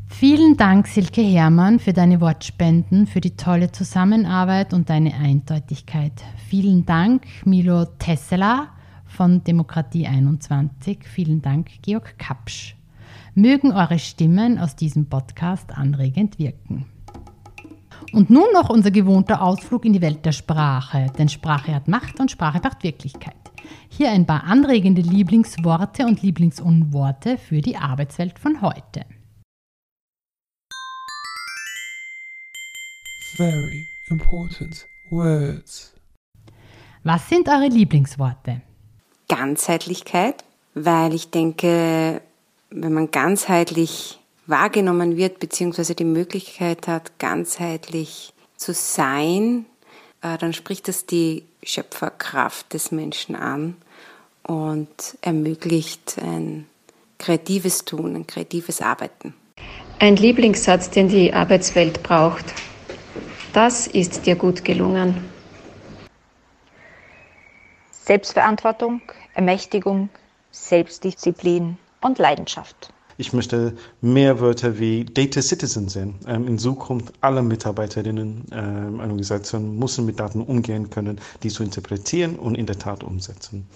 Vielen 0.08 0.58
Dank, 0.58 0.88
Silke 0.88 1.22
Hermann, 1.22 1.80
für 1.80 1.94
deine 1.94 2.22
Wortspenden, 2.22 3.06
für 3.06 3.22
die 3.22 3.36
tolle 3.36 3.72
Zusammenarbeit 3.72 4.74
und 4.74 4.90
deine 4.90 5.14
Eindeutigkeit. 5.14 6.14
Vielen 6.50 6.86
Dank, 6.86 7.24
Milo 7.46 7.86
Tessela 8.00 8.70
von 9.06 9.44
Demokratie 9.44 10.08
21. 10.08 11.00
Vielen 11.04 11.42
Dank, 11.42 11.70
Georg 11.82 12.18
Kapsch. 12.18 12.77
Mögen 13.38 13.72
eure 13.72 14.00
Stimmen 14.00 14.58
aus 14.58 14.76
diesem 14.76 15.10
Podcast 15.10 15.78
anregend 15.78 16.40
wirken. 16.40 16.88
Und 18.12 18.32
nun 18.32 18.48
noch 18.52 18.72
unser 18.72 18.90
gewohnter 18.90 19.44
Ausflug 19.44 19.86
in 19.86 19.94
die 19.94 20.02
Welt 20.02 20.26
der 20.26 20.32
Sprache, 20.32 21.12
denn 21.20 21.30
Sprache 21.30 21.76
hat 21.76 21.88
Macht 21.88 22.20
und 22.20 22.32
Sprache 22.32 22.60
macht 22.64 22.82
Wirklichkeit. 22.82 23.36
Hier 23.90 24.10
ein 24.10 24.26
paar 24.26 24.46
anregende 24.46 25.04
Lieblingsworte 25.04 26.08
und 26.08 26.24
Lieblingsunworte 26.24 27.38
für 27.38 27.62
die 27.62 27.78
Arbeitswelt 27.78 28.40
von 28.40 28.60
heute. 28.64 29.06
Very 33.36 33.86
important 34.10 34.84
words. 35.12 35.94
Was 37.04 37.30
sind 37.30 37.48
eure 37.50 37.68
Lieblingsworte? 37.68 38.64
Ganzheitlichkeit, 39.30 40.44
weil 40.74 41.14
ich 41.14 41.30
denke, 41.30 42.24
wenn 42.70 42.94
man 42.94 43.12
ganzheitlich 43.12 44.20
wahrgenommen 44.46 45.18
wird, 45.18 45.40
beziehungsweise 45.40 45.96
die 45.96 46.06
Möglichkeit 46.06 46.88
hat, 46.88 47.20
ganzheitlich 47.20 48.34
zu 48.56 48.74
sein, 48.74 49.66
äh, 50.22 50.38
dann 50.38 50.54
spricht 50.54 50.88
das 50.88 51.06
die 51.06 51.44
Schöpferkraft 51.64 52.74
des 52.74 52.92
Menschen 52.92 53.36
an 53.36 53.76
und 54.44 55.18
ermöglicht 55.22 56.18
ein 56.22 56.68
kreatives 57.18 57.86
Tun, 57.86 58.16
ein 58.16 58.28
kreatives 58.28 58.82
Arbeiten. 58.82 59.34
Ein 60.00 60.16
Lieblingssatz, 60.16 60.90
den 60.90 61.10
die 61.10 61.34
Arbeitswelt 61.34 62.04
braucht. 62.04 62.46
Das 63.54 63.88
ist 63.88 64.26
dir 64.26 64.36
gut 64.36 64.64
gelungen. 64.64 65.26
Selbstverantwortung, 67.92 69.02
Ermächtigung, 69.34 70.10
Selbstdisziplin 70.52 71.78
und 72.02 72.18
Leidenschaft. 72.20 72.94
Ich 73.20 73.34
möchte 73.34 73.74
mehr 74.02 74.40
Wörter 74.40 74.78
wie 74.78 75.04
Data 75.04 75.42
Citizen 75.42 75.90
sehen. 75.90 76.16
Ähm, 76.28 76.48
in 76.48 76.60
Zukunft 76.60 77.14
alle 77.22 77.42
Mitarbeiterinnen 77.42 78.46
ähm, 78.52 79.00
einer 79.00 79.10
Organisation 79.10 79.78
müssen 79.80 80.06
mit 80.06 80.20
Daten 80.20 80.42
umgehen 80.42 80.92
können, 80.92 81.20
die 81.42 81.50
zu 81.50 81.64
interpretieren 81.64 82.36
und 82.36 82.56
in 82.56 82.68
der 82.68 82.78
Tat 82.78 83.04
umsetzen. 83.04 83.68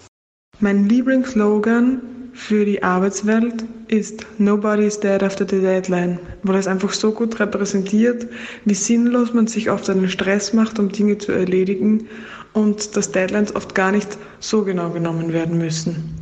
Mein 0.60 0.88
Lieblingsslogan 0.88 2.00
für 2.34 2.64
die 2.64 2.82
Arbeitswelt 2.84 3.64
ist 3.88 4.24
Nobody 4.38 4.86
is 4.86 5.00
dead 5.00 5.22
after 5.24 5.44
the 5.44 5.60
deadline, 5.60 6.20
weil 6.44 6.56
es 6.56 6.68
einfach 6.68 6.92
so 6.92 7.10
gut 7.10 7.40
repräsentiert, 7.40 8.28
wie 8.64 8.74
sinnlos 8.74 9.34
man 9.34 9.48
sich 9.48 9.70
oft 9.70 9.90
einen 9.90 10.08
Stress 10.08 10.52
macht, 10.52 10.78
um 10.78 10.88
Dinge 10.88 11.18
zu 11.18 11.32
erledigen 11.32 12.06
und 12.52 12.96
dass 12.96 13.10
Deadlines 13.10 13.54
oft 13.56 13.74
gar 13.74 13.90
nicht 13.90 14.16
so 14.38 14.62
genau 14.62 14.90
genommen 14.90 15.32
werden 15.32 15.58
müssen. 15.58 16.21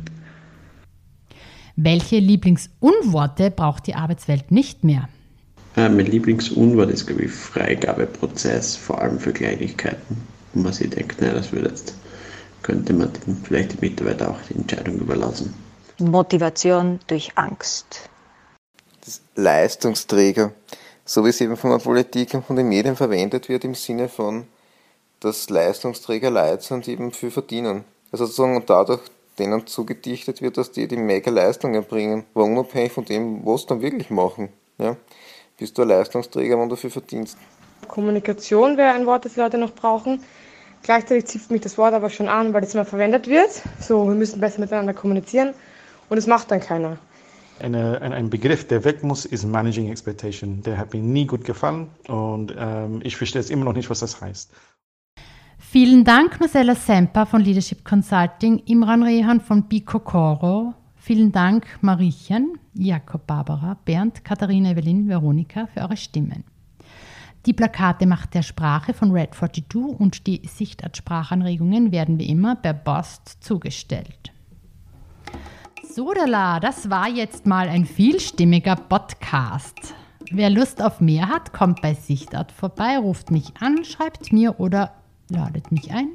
Welche 1.75 2.19
Lieblingsunworte 2.19 3.51
braucht 3.51 3.87
die 3.87 3.95
Arbeitswelt 3.95 4.51
nicht 4.51 4.83
mehr? 4.83 5.07
Äh, 5.75 5.89
mein 5.89 6.05
Lieblingsunwort 6.05 6.89
ist, 6.89 7.07
glaube 7.07 7.23
ich, 7.23 7.31
Freigabeprozess, 7.31 8.75
vor 8.75 9.01
allem 9.01 9.19
für 9.19 9.31
Kleinigkeiten. 9.31 10.17
Wo 10.53 10.61
man 10.61 10.73
sich 10.73 10.89
denkt, 10.89 11.21
naja, 11.21 11.33
das 11.33 11.51
würde 11.51 11.69
jetzt, 11.69 11.93
könnte 12.61 12.91
man 12.93 13.11
den, 13.13 13.37
vielleicht 13.37 13.73
die 13.73 13.85
Mitarbeiter 13.85 14.31
auch 14.31 14.39
die 14.49 14.55
Entscheidung 14.55 14.99
überlassen. 14.99 15.53
Motivation 15.97 16.99
durch 17.07 17.31
Angst. 17.35 18.09
Das 19.05 19.21
Leistungsträger, 19.35 20.51
so 21.05 21.23
wie 21.23 21.29
es 21.29 21.39
eben 21.39 21.55
von 21.55 21.71
der 21.71 21.77
Politik 21.77 22.33
und 22.33 22.45
von 22.45 22.57
den 22.57 22.67
Medien 22.67 22.97
verwendet 22.97 23.47
wird, 23.47 23.63
im 23.63 23.75
Sinne 23.75 24.09
von, 24.09 24.47
dass 25.21 25.49
Leistungsträger 25.49 26.31
Leute 26.31 26.63
sind, 26.63 26.85
die 26.85 26.91
eben 26.91 27.11
viel 27.11 27.31
verdienen. 27.31 27.85
Also 28.11 28.25
sozusagen 28.25 28.57
und 28.57 28.69
dadurch 28.69 29.01
denen 29.41 29.67
zugedichtet 29.67 30.41
wird, 30.41 30.57
dass 30.57 30.71
die 30.71 30.87
die 30.87 30.97
mega 30.97 31.31
Leistung 31.31 31.73
erbringen, 31.73 32.25
aber 32.33 32.45
unabhängig 32.45 32.91
von 32.91 33.05
dem, 33.05 33.45
was 33.45 33.61
sie 33.61 33.67
dann 33.67 33.81
wirklich 33.81 34.09
machen. 34.09 34.49
Ja? 34.77 34.95
Bist 35.57 35.77
du 35.77 35.81
ein 35.81 35.89
Leistungsträger, 35.89 36.59
wenn 36.59 36.69
du 36.69 36.75
viel 36.75 36.89
verdienst. 36.89 37.37
Kommunikation 37.87 38.77
wäre 38.77 38.93
ein 38.93 39.05
Wort, 39.05 39.25
das 39.25 39.35
wir 39.35 39.43
heute 39.43 39.57
noch 39.57 39.73
brauchen. 39.73 40.23
Gleichzeitig 40.83 41.25
zieht 41.25 41.51
mich 41.51 41.61
das 41.61 41.77
Wort 41.77 41.93
aber 41.93 42.09
schon 42.09 42.27
an, 42.27 42.53
weil 42.53 42.63
es 42.63 42.73
immer 42.73 42.85
verwendet 42.85 43.27
wird. 43.27 43.61
So, 43.79 44.07
wir 44.07 44.15
müssen 44.15 44.39
besser 44.39 44.59
miteinander 44.59 44.93
kommunizieren 44.93 45.53
und 46.09 46.17
es 46.17 46.27
macht 46.27 46.49
dann 46.51 46.59
keiner. 46.59 46.97
Eine, 47.59 48.01
ein, 48.01 48.13
ein, 48.13 48.29
Begriff, 48.31 48.67
der 48.67 48.83
weg 48.83 49.03
muss, 49.03 49.25
ist 49.25 49.45
Managing 49.45 49.91
Expectation. 49.91 50.63
Der 50.63 50.77
hat 50.77 50.93
mir 50.93 51.01
nie 51.01 51.27
gut 51.27 51.45
gefallen 51.45 51.89
und 52.07 52.55
ähm, 52.57 53.01
ich 53.03 53.17
verstehe 53.17 53.41
jetzt 53.41 53.51
immer 53.51 53.65
noch 53.65 53.73
nicht, 53.73 53.89
was 53.91 53.99
das 53.99 54.19
heißt. 54.19 54.51
Vielen 55.71 56.03
Dank, 56.03 56.37
Marcella 56.41 56.75
Semper 56.75 57.25
von 57.25 57.39
Leadership 57.39 57.85
Consulting, 57.85 58.61
Imran 58.65 59.03
Rehan 59.03 59.39
von 59.39 59.69
Bicocoro. 59.69 60.73
Vielen 60.97 61.31
Dank, 61.31 61.65
Mariechen, 61.79 62.59
Jakob 62.73 63.25
Barbara, 63.25 63.77
Bernd, 63.85 64.25
Katharina 64.25 64.71
Evelyn, 64.71 65.07
Veronika 65.07 65.67
für 65.67 65.79
eure 65.79 65.95
Stimmen. 65.95 66.43
Die 67.45 67.53
Plakate 67.53 68.05
Macht 68.05 68.33
der 68.33 68.41
Sprache 68.41 68.93
von 68.93 69.11
Red 69.11 69.33
42 69.33 69.97
und 69.97 70.27
die 70.27 70.41
Sichtart 70.45 70.97
Sprachanregungen 70.97 71.93
werden 71.93 72.19
wie 72.19 72.27
immer 72.27 72.57
per 72.57 72.73
Post 72.73 73.37
zugestellt. 73.39 74.33
Sodala, 75.83 76.59
das 76.59 76.89
war 76.89 77.07
jetzt 77.07 77.45
mal 77.45 77.69
ein 77.69 77.85
vielstimmiger 77.85 78.75
Podcast. 78.75 79.93
Wer 80.31 80.49
Lust 80.49 80.81
auf 80.81 80.99
mehr 80.99 81.29
hat, 81.29 81.53
kommt 81.53 81.81
bei 81.81 81.93
Sichtart 81.93 82.51
vorbei, 82.51 82.97
ruft 82.97 83.31
mich 83.31 83.53
an, 83.61 83.85
schreibt 83.85 84.33
mir 84.33 84.59
oder 84.59 84.91
ladet 85.31 85.71
mich 85.71 85.91
ein. 85.91 86.09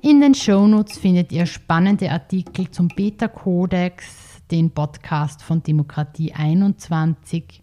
In 0.00 0.20
den 0.20 0.34
Shownotes 0.34 0.98
findet 0.98 1.32
ihr 1.32 1.46
spannende 1.46 2.10
Artikel 2.10 2.70
zum 2.70 2.88
Beta-Kodex, 2.88 4.42
den 4.50 4.70
Podcast 4.70 5.42
von 5.42 5.62
Demokratie 5.62 6.32
21, 6.32 7.62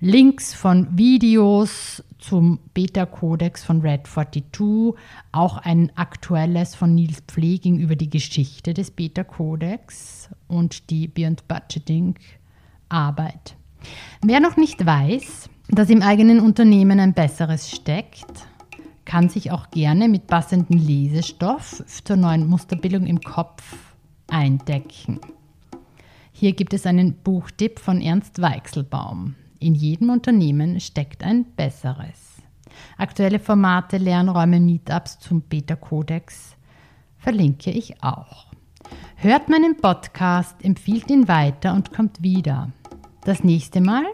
Links 0.00 0.54
von 0.54 0.98
Videos 0.98 2.02
zum 2.18 2.58
Beta-Kodex 2.74 3.64
von 3.64 3.80
Red 3.80 4.06
42, 4.06 4.94
auch 5.32 5.58
ein 5.58 5.90
aktuelles 5.96 6.74
von 6.74 6.94
Nils 6.94 7.22
Pfleging 7.26 7.78
über 7.78 7.96
die 7.96 8.10
Geschichte 8.10 8.74
des 8.74 8.90
Beta-Kodex 8.90 10.30
und 10.46 10.90
die 10.90 11.08
Beyond 11.08 11.48
Budgeting 11.48 12.14
Arbeit. 12.88 13.56
Wer 14.22 14.40
noch 14.40 14.56
nicht 14.56 14.84
weiß, 14.84 15.48
dass 15.68 15.90
im 15.90 16.02
eigenen 16.02 16.40
Unternehmen 16.40 17.00
ein 17.00 17.14
besseres 17.14 17.70
steckt, 17.70 18.46
kann 19.04 19.28
sich 19.28 19.50
auch 19.50 19.70
gerne 19.70 20.08
mit 20.08 20.26
passendem 20.26 20.78
Lesestoff 20.78 21.84
zur 21.86 22.16
neuen 22.16 22.46
Musterbildung 22.48 23.06
im 23.06 23.20
Kopf 23.20 23.62
eindecken. 24.28 25.20
Hier 26.32 26.52
gibt 26.52 26.74
es 26.74 26.86
einen 26.86 27.14
Buchtipp 27.14 27.78
von 27.78 28.00
Ernst 28.00 28.40
Weichselbaum. 28.40 29.34
In 29.60 29.74
jedem 29.74 30.10
Unternehmen 30.10 30.80
steckt 30.80 31.22
ein 31.22 31.44
besseres. 31.56 32.42
Aktuelle 32.98 33.38
Formate, 33.38 33.98
Lernräume, 33.98 34.60
Meetups 34.60 35.20
zum 35.20 35.42
Beta-Kodex 35.42 36.56
verlinke 37.16 37.70
ich 37.70 38.02
auch. 38.02 38.46
Hört 39.16 39.48
meinen 39.48 39.76
Podcast, 39.76 40.62
empfiehlt 40.62 41.10
ihn 41.10 41.28
weiter 41.28 41.72
und 41.72 41.92
kommt 41.92 42.22
wieder. 42.22 42.70
Das 43.22 43.42
nächste 43.42 43.80
Mal 43.80 44.04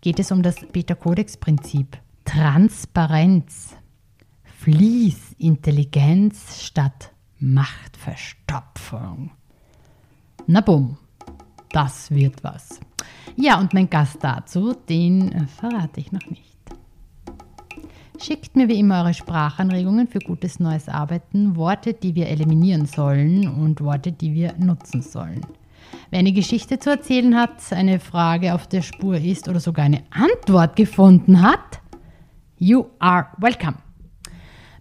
geht 0.00 0.20
es 0.20 0.30
um 0.30 0.42
das 0.42 0.56
Beta-Kodex-Prinzip. 0.72 1.98
Transparenz. 2.24 3.75
Fließintelligenz 4.66 6.60
statt 6.64 7.12
Machtverstopfung. 7.38 9.30
Na 10.48 10.60
bumm, 10.60 10.96
das 11.70 12.10
wird 12.10 12.42
was. 12.42 12.80
Ja, 13.36 13.60
und 13.60 13.74
mein 13.74 13.88
Gast 13.88 14.24
dazu, 14.24 14.74
den 14.88 15.46
verrate 15.46 16.00
ich 16.00 16.10
noch 16.10 16.28
nicht. 16.28 16.58
Schickt 18.20 18.56
mir 18.56 18.66
wie 18.66 18.80
immer 18.80 19.02
eure 19.02 19.14
Sprachanregungen 19.14 20.08
für 20.08 20.18
gutes 20.18 20.58
neues 20.58 20.88
Arbeiten, 20.88 21.54
Worte, 21.54 21.94
die 21.94 22.16
wir 22.16 22.26
eliminieren 22.26 22.86
sollen 22.86 23.46
und 23.46 23.80
Worte, 23.80 24.10
die 24.10 24.34
wir 24.34 24.54
nutzen 24.58 25.00
sollen. 25.00 25.46
Wer 26.10 26.18
eine 26.18 26.32
Geschichte 26.32 26.80
zu 26.80 26.90
erzählen 26.90 27.36
hat, 27.36 27.72
eine 27.72 28.00
Frage 28.00 28.52
auf 28.52 28.66
der 28.66 28.82
Spur 28.82 29.14
ist 29.14 29.48
oder 29.48 29.60
sogar 29.60 29.84
eine 29.84 30.02
Antwort 30.10 30.74
gefunden 30.74 31.40
hat, 31.40 31.80
you 32.58 32.86
are 32.98 33.28
welcome. 33.38 33.85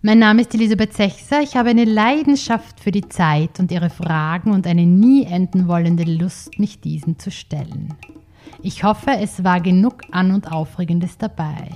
Mein 0.05 0.19
Name 0.19 0.41
ist 0.41 0.53
Elisabeth 0.53 0.93
Sechser. 0.93 1.41
Ich 1.41 1.55
habe 1.55 1.71
eine 1.71 1.83
Leidenschaft 1.83 2.79
für 2.79 2.91
die 2.91 3.09
Zeit 3.09 3.59
und 3.59 3.71
ihre 3.71 3.89
Fragen 3.89 4.51
und 4.51 4.67
eine 4.67 4.85
nie 4.85 5.25
enden 5.25 5.67
wollende 5.67 6.03
Lust, 6.03 6.59
mich 6.59 6.79
diesen 6.79 7.17
zu 7.17 7.31
stellen. 7.31 7.95
Ich 8.61 8.83
hoffe, 8.83 9.09
es 9.19 9.43
war 9.43 9.59
genug 9.61 10.03
An- 10.11 10.29
und 10.29 10.51
Aufregendes 10.51 11.17
dabei. 11.17 11.71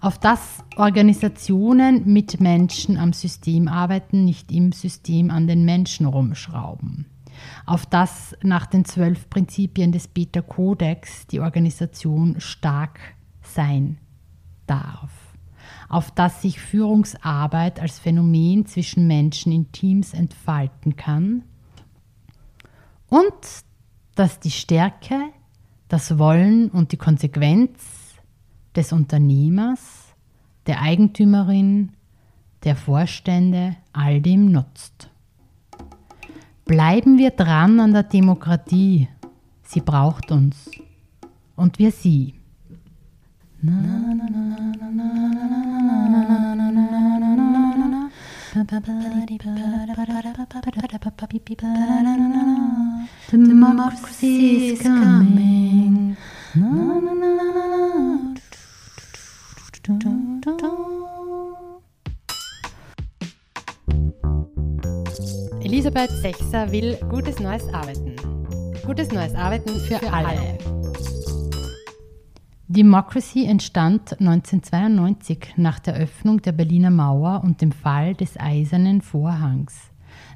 Auf 0.00 0.18
das 0.18 0.64
Organisationen 0.74 2.12
mit 2.12 2.40
Menschen 2.40 2.96
am 2.96 3.12
System 3.12 3.68
arbeiten, 3.68 4.24
nicht 4.24 4.50
im 4.50 4.72
System 4.72 5.30
an 5.30 5.46
den 5.46 5.64
Menschen 5.64 6.06
rumschrauben. 6.06 7.06
Auf 7.66 7.86
das 7.86 8.34
nach 8.42 8.66
den 8.66 8.84
zwölf 8.84 9.30
Prinzipien 9.30 9.92
des 9.92 10.08
Beta-Kodex 10.08 11.28
die 11.28 11.38
Organisation 11.38 12.34
stark 12.40 12.98
sein 13.42 13.98
darf 14.66 15.13
auf 15.94 16.10
das 16.10 16.42
sich 16.42 16.60
Führungsarbeit 16.60 17.78
als 17.78 18.00
Phänomen 18.00 18.66
zwischen 18.66 19.06
Menschen 19.06 19.52
in 19.52 19.70
Teams 19.70 20.12
entfalten 20.12 20.96
kann 20.96 21.44
und 23.08 23.32
dass 24.16 24.40
die 24.40 24.50
Stärke, 24.50 25.16
das 25.86 26.18
Wollen 26.18 26.68
und 26.70 26.90
die 26.90 26.96
Konsequenz 26.96 27.78
des 28.74 28.92
Unternehmers, 28.92 30.14
der 30.66 30.82
Eigentümerin, 30.82 31.92
der 32.64 32.74
Vorstände 32.74 33.76
all 33.92 34.20
dem 34.20 34.50
nutzt. 34.50 35.10
Bleiben 36.64 37.18
wir 37.18 37.30
dran 37.30 37.78
an 37.78 37.92
der 37.92 38.02
Demokratie. 38.02 39.08
Sie 39.62 39.80
braucht 39.80 40.32
uns. 40.32 40.70
Und 41.54 41.78
wir 41.78 41.92
sie. 41.92 42.34
Democracy 53.30 54.72
is 54.72 54.82
coming. 54.82 56.16
Elisabeth 65.62 66.10
Sechser 66.20 66.70
will 66.70 66.96
gutes 67.08 67.40
neues 67.40 67.62
Arbeiten. 67.72 68.14
Gutes 68.84 69.10
neues 69.10 69.34
Arbeiten 69.34 69.80
für, 69.80 70.12
alle. 70.12 70.83
Democracy 72.74 73.44
entstand 73.44 74.20
1992 74.20 75.54
nach 75.56 75.78
der 75.78 75.94
Öffnung 75.94 76.42
der 76.42 76.50
Berliner 76.50 76.90
Mauer 76.90 77.42
und 77.44 77.60
dem 77.60 77.70
Fall 77.70 78.14
des 78.14 78.36
Eisernen 78.36 79.00
Vorhangs, 79.00 79.92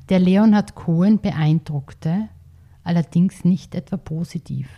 der 0.09 0.21
Leonhard 0.21 0.77
Cohen 0.77 1.21
beeindruckte, 1.21 2.29
allerdings 2.85 3.45
nicht 3.45 3.75
etwa 3.75 3.97
positiv. 3.97 4.69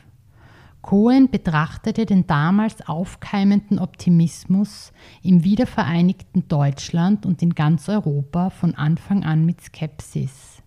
Cohen 0.80 1.28
betrachtete 1.30 2.06
den 2.06 2.26
damals 2.26 2.88
aufkeimenden 2.88 3.78
Optimismus 3.78 4.94
im 5.22 5.44
wiedervereinigten 5.44 6.48
Deutschland 6.48 7.26
und 7.26 7.42
in 7.42 7.54
ganz 7.54 7.90
Europa 7.90 8.48
von 8.48 8.74
Anfang 8.74 9.22
an 9.22 9.44
mit 9.44 9.60
Skepsis. 9.60 10.62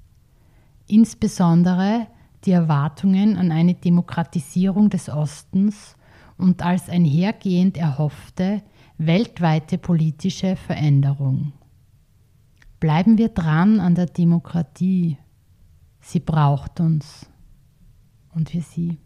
Insbesondere 0.85 2.05
die 2.45 2.51
Erwartungen 2.51 3.35
an 3.35 3.51
eine 3.51 3.73
Demokratisierung 3.73 4.91
des 4.91 5.09
Ostens 5.09 5.95
und 6.43 6.61
als 6.61 6.89
einhergehend 6.89 7.77
erhoffte 7.77 8.61
weltweite 8.97 9.77
politische 9.77 10.57
Veränderung. 10.57 11.53
Bleiben 12.81 13.17
wir 13.17 13.29
dran 13.29 13.79
an 13.79 13.95
der 13.95 14.07
Demokratie. 14.07 15.17
Sie 16.01 16.19
braucht 16.19 16.81
uns 16.81 17.29
und 18.35 18.53
wir 18.53 18.61
sie. 18.61 18.97